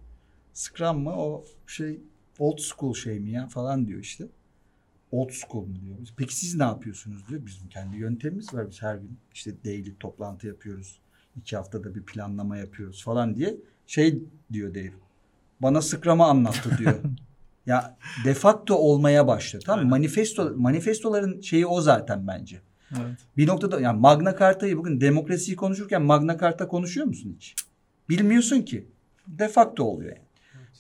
Scrum 0.52 1.02
mı 1.02 1.16
o 1.16 1.44
şey 1.66 2.00
old 2.38 2.58
school 2.58 2.94
şey 2.94 3.20
mi 3.20 3.30
ya 3.30 3.48
falan 3.48 3.86
diyor 3.86 4.00
işte. 4.00 4.24
Old 5.10 5.30
school 5.30 5.66
mu 5.66 5.80
diyor. 5.80 5.98
Peki 6.16 6.36
siz 6.36 6.54
ne 6.54 6.64
yapıyorsunuz 6.64 7.28
diyor. 7.28 7.46
Bizim 7.46 7.68
kendi 7.68 7.96
yöntemimiz 7.96 8.54
var. 8.54 8.70
Biz 8.70 8.82
her 8.82 8.96
gün 8.96 9.18
işte 9.34 9.64
daily 9.64 9.94
toplantı 10.00 10.46
yapıyoruz. 10.46 11.00
İki 11.36 11.56
haftada 11.56 11.94
bir 11.94 12.02
planlama 12.02 12.56
yapıyoruz 12.56 13.04
falan 13.04 13.34
diye 13.34 13.56
şey 13.86 14.22
diyor 14.52 14.74
Dave. 14.74 14.94
Bana 15.60 15.82
Scrum'ı 15.82 16.24
anlattı 16.24 16.78
diyor. 16.78 16.94
ya 17.66 17.96
de 18.24 18.34
facto 18.34 18.74
olmaya 18.74 19.26
başlıyor. 19.26 19.62
Tamam 19.66 19.84
mı? 19.84 19.90
Manifesto, 19.90 20.52
manifestoların 20.56 21.40
şeyi 21.40 21.66
o 21.66 21.80
zaten 21.80 22.26
bence. 22.26 22.60
Evet. 22.90 23.18
Bir 23.36 23.46
noktada 23.46 23.80
yani 23.80 24.00
Magna 24.00 24.36
Carta'yı 24.38 24.76
bugün 24.76 25.00
demokrasiyi 25.00 25.56
konuşurken 25.56 26.02
Magna 26.02 26.38
Carta 26.38 26.68
konuşuyor 26.68 27.06
musun 27.06 27.34
hiç? 27.36 27.54
Bilmiyorsun 28.08 28.62
ki. 28.62 28.88
De 29.26 29.48
facto 29.48 29.84
oluyor 29.84 30.10
yani. 30.10 30.26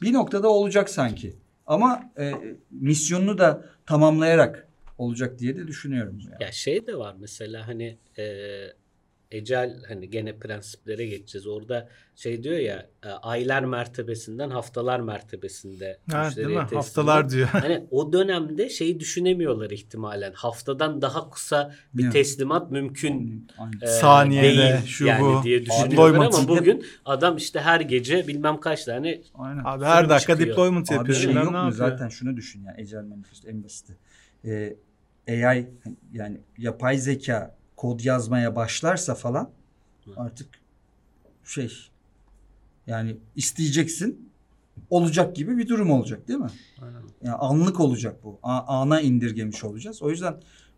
Bir 0.02 0.12
noktada 0.12 0.48
olacak 0.48 0.90
sanki. 0.90 1.36
Ama 1.66 2.10
e, 2.18 2.32
misyonunu 2.70 3.38
da 3.38 3.64
tamamlayarak 3.86 4.68
olacak 4.98 5.38
diye 5.38 5.56
de 5.56 5.66
düşünüyorum. 5.66 6.18
Yani. 6.24 6.42
Ya 6.42 6.52
şey 6.52 6.86
de 6.86 6.98
var 6.98 7.14
mesela 7.18 7.68
hani 7.68 7.98
e, 8.18 8.24
ecel 9.34 9.82
hani 9.88 10.10
gene 10.10 10.38
prensiplere 10.38 11.06
geçeceğiz. 11.06 11.46
Orada 11.46 11.88
şey 12.16 12.42
diyor 12.42 12.56
ya 12.58 12.86
e, 13.04 13.08
aylar 13.08 13.62
mertebesinden 13.64 14.50
haftalar 14.50 15.00
mertebesinde 15.00 15.98
Ha, 16.10 16.30
değil 16.36 16.48
mi? 16.48 16.54
teslim 16.62 16.76
Haftalar 16.76 17.30
diyor. 17.30 17.48
Hani 17.48 17.84
o 17.90 18.12
dönemde 18.12 18.68
şeyi 18.68 19.00
düşünemiyorlar 19.00 19.70
ihtimalen. 19.70 20.32
Haftadan 20.32 21.02
daha 21.02 21.30
kısa 21.30 21.74
bir 21.94 22.10
teslimat 22.10 22.70
mümkün 22.70 23.46
e, 23.82 23.86
Saniyede, 23.86 24.48
değil 24.58 24.86
şu 24.86 25.06
yani 25.06 25.20
bu. 25.24 25.42
diye 25.44 25.66
düşünüyorlar 25.66 26.26
ama 26.26 26.48
bugün 26.48 26.84
adam 27.04 27.36
işte 27.36 27.60
her 27.60 27.80
gece 27.80 28.28
bilmem 28.28 28.60
kaç 28.60 28.84
tane 28.84 29.20
Aynen. 29.34 29.62
Abi 29.64 29.84
her 29.84 30.08
dakika 30.08 30.32
çıkıyor. 30.32 30.50
deployment 30.50 30.90
Abi 30.90 30.96
yapıyor. 30.96 31.18
şey 31.18 31.32
yok 31.32 31.52
mu? 31.52 31.72
Zaten 31.72 32.08
şunu 32.08 32.36
düşün 32.36 32.64
yani 32.64 32.76
Agile 32.80 33.02
Manifesto 33.02 33.48
en 33.48 33.64
basiti. 33.64 33.96
Ee, 34.44 34.76
AI 35.28 35.66
yani 36.12 36.40
yapay 36.58 36.98
zeka 36.98 37.56
kod 37.84 38.00
yazmaya 38.00 38.56
başlarsa 38.56 39.14
falan 39.14 39.50
artık 40.16 40.48
şey 41.44 41.72
yani 42.86 43.16
isteyeceksin 43.36 44.28
olacak 44.90 45.36
gibi 45.36 45.58
bir 45.58 45.68
durum 45.68 45.90
olacak 45.90 46.28
değil 46.28 46.38
mi? 46.38 46.50
Yani 47.22 47.34
anlık 47.34 47.80
olacak 47.80 48.16
bu. 48.24 48.38
A- 48.42 48.80
ana 48.80 49.00
indirgemiş 49.00 49.64
olacağız. 49.64 50.02
O 50.02 50.10
yüzden 50.10 50.34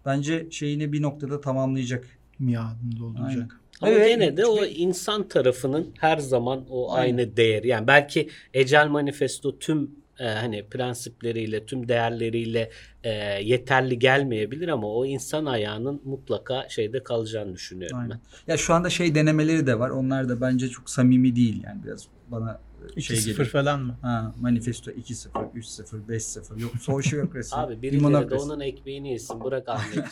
bence 0.07 0.47
şeyini 0.51 0.93
bir 0.93 1.03
noktada 1.03 1.41
tamamlayacak. 1.41 2.05
Miadını 2.39 2.99
dolduracak. 2.99 3.61
Ama 3.81 3.93
Evet. 3.93 4.09
gene 4.09 4.37
de 4.37 4.47
o 4.47 4.65
insan 4.65 5.29
tarafının 5.29 5.91
her 5.99 6.19
zaman 6.19 6.65
o 6.71 6.93
Aynen. 6.93 7.19
aynı 7.19 7.37
değer. 7.37 7.65
Yani 7.65 7.87
belki 7.87 8.29
Ecel 8.55 8.89
Manifesto 8.89 9.59
tüm 9.59 9.91
e, 10.21 10.25
hani 10.29 10.67
prensipleriyle, 10.69 11.67
tüm 11.67 11.89
değerleriyle 11.89 12.71
e, 13.05 13.11
yeterli 13.43 13.99
gelmeyebilir 13.99 14.69
ama 14.69 14.87
o 14.87 15.07
insan 15.07 15.47
ayağının 15.47 16.01
mutlaka 16.05 16.69
şeyde 16.69 17.03
kalacağını 17.03 17.55
düşünüyorum 17.55 17.99
Aynen. 17.99 18.11
ben. 18.47 18.53
Ya 18.53 18.57
şu 18.57 18.75
anda 18.75 18.91
şey 18.91 19.15
denemeleri 19.15 19.67
de 19.67 19.79
var. 19.79 19.91
Onlar 19.91 20.29
da 20.29 20.41
bence 20.41 20.69
çok 20.69 20.91
samimi 20.91 21.37
değil 21.37 21.63
yani 21.65 21.85
biraz 21.85 22.07
bana 22.29 22.61
şey 23.01 23.17
2-0 23.17 23.27
geliyor. 23.27 23.49
falan 23.49 23.81
mı? 23.83 23.99
Ha, 24.03 24.35
manifesto 24.41 24.91
2-0, 24.91 25.29
3-0, 25.55 26.07
5-0. 26.09 26.61
Yok 26.61 26.73
sosyokrasi. 26.81 27.57
Abi 27.57 27.83
birileri 27.83 28.31
de 28.31 28.35
onun 28.35 28.61
ekmeğini 28.61 29.13
yesin. 29.13 29.45
Bırak 29.45 29.69
Ahmet. 29.69 30.05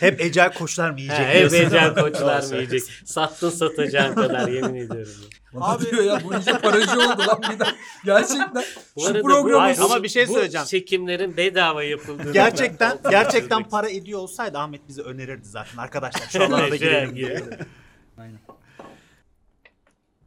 Hep 0.00 0.20
Agile 0.20 0.50
koçlar 0.58 0.90
mı 0.90 1.00
yiyecek? 1.00 1.26
He, 1.26 1.44
Hep. 1.44 1.52
Ecel 1.54 1.94
koçlar 1.94 2.42
mı 2.42 2.54
yiyecek? 2.56 2.82
Sattın 3.04 3.50
satacağın 3.50 4.14
kadar 4.14 4.48
yemin 4.48 4.74
ediyorum. 4.74 5.12
Bana 5.54 5.64
Abi- 5.64 5.90
diyor 5.90 6.04
ya 6.04 6.20
bu 6.24 6.34
iyice 6.34 6.58
paracı 6.58 6.92
oldu 6.92 7.22
lan 7.28 7.40
bir 7.52 7.60
de. 7.60 7.64
Gerçekten 8.04 8.64
Bu 8.96 9.00
şu 9.00 9.14
bu- 9.14 9.22
programı 9.22 9.58
Hayır, 9.60 9.78
ama 9.78 10.02
bir 10.02 10.08
şey 10.08 10.28
bu 10.28 10.32
söyleyeceğim. 10.32 10.66
çekimlerin 10.66 11.36
bedava 11.36 11.82
yapıldığını 11.82 12.32
Gerçekten 12.32 12.98
ben- 13.04 13.10
gerçekten 13.10 13.68
para 13.68 13.88
ediyor 13.90 14.18
olsaydı 14.18 14.58
Ahmet 14.58 14.88
bize 14.88 15.02
önerirdi 15.02 15.48
zaten 15.48 15.76
arkadaşlar. 15.78 16.28
Şu 16.28 16.44
alana 16.44 16.70
da 16.70 16.76
girelim 16.76 17.16
diye. 17.16 17.42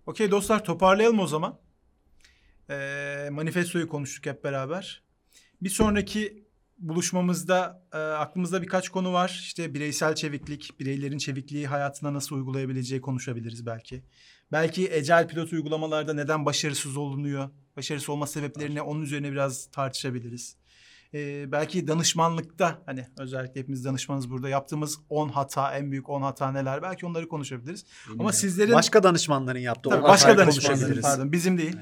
Okey 0.05 0.31
dostlar 0.31 0.63
toparlayalım 0.63 1.19
o 1.19 1.27
zaman. 1.27 1.59
Ee, 2.69 3.29
manifestoyu 3.31 3.87
konuştuk 3.87 4.25
hep 4.25 4.43
beraber. 4.43 5.03
Bir 5.61 5.69
sonraki 5.69 6.45
buluşmamızda 6.77 7.87
e, 7.93 7.97
aklımızda 7.97 8.61
birkaç 8.61 8.89
konu 8.89 9.13
var. 9.13 9.39
İşte 9.43 9.73
bireysel 9.73 10.15
çeviklik, 10.15 10.79
bireylerin 10.79 11.17
çevikliği 11.17 11.67
hayatına 11.67 12.13
nasıl 12.13 12.35
uygulayabileceği 12.35 13.01
konuşabiliriz 13.01 13.65
belki. 13.65 14.03
Belki 14.51 14.91
ecel 14.91 15.27
pilot 15.27 15.53
uygulamalarda 15.53 16.13
neden 16.13 16.45
başarısız 16.45 16.97
olunuyor, 16.97 17.49
başarısız 17.77 18.09
olma 18.09 18.27
sebeplerini 18.27 18.81
onun 18.81 19.01
üzerine 19.01 19.31
biraz 19.31 19.71
tartışabiliriz. 19.71 20.57
E, 21.15 21.51
belki 21.51 21.87
danışmanlıkta 21.87 22.81
hani 22.85 23.07
özellikle 23.17 23.59
hepimiz 23.61 23.85
danışmanız 23.85 24.29
burada 24.29 24.49
yaptığımız 24.49 24.99
10 25.09 25.29
hata, 25.29 25.77
en 25.77 25.91
büyük 25.91 26.09
10 26.09 26.21
hata 26.21 26.51
neler 26.51 26.81
belki 26.81 27.05
onları 27.05 27.27
konuşabiliriz. 27.27 27.85
Ama 28.19 28.31
sizlerin 28.31 28.73
Başka 28.73 29.03
danışmanların 29.03 29.59
yaptığı 29.59 29.89
Tabii 29.89 30.03
başka 30.03 30.37
danışmanların 30.37 30.75
konuşabiliriz. 30.75 31.01
pardon 31.01 31.31
bizim 31.31 31.57
değil. 31.57 31.77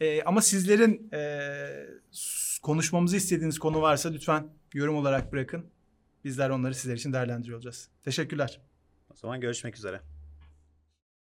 Ee, 0.00 0.22
ama 0.22 0.42
sizlerin 0.42 1.10
e, 1.12 1.48
konuşmamızı 2.62 3.16
istediğiniz 3.16 3.58
konu 3.58 3.82
varsa 3.82 4.08
lütfen 4.08 4.48
yorum 4.74 4.96
olarak 4.96 5.32
bırakın. 5.32 5.66
Bizler 6.24 6.50
onları 6.50 6.74
sizler 6.74 6.96
için 6.96 7.12
değerlendiriyor 7.12 7.56
olacağız. 7.56 7.88
Teşekkürler. 8.02 8.60
O 9.12 9.16
zaman 9.16 9.40
görüşmek 9.40 9.76
üzere. 9.76 10.00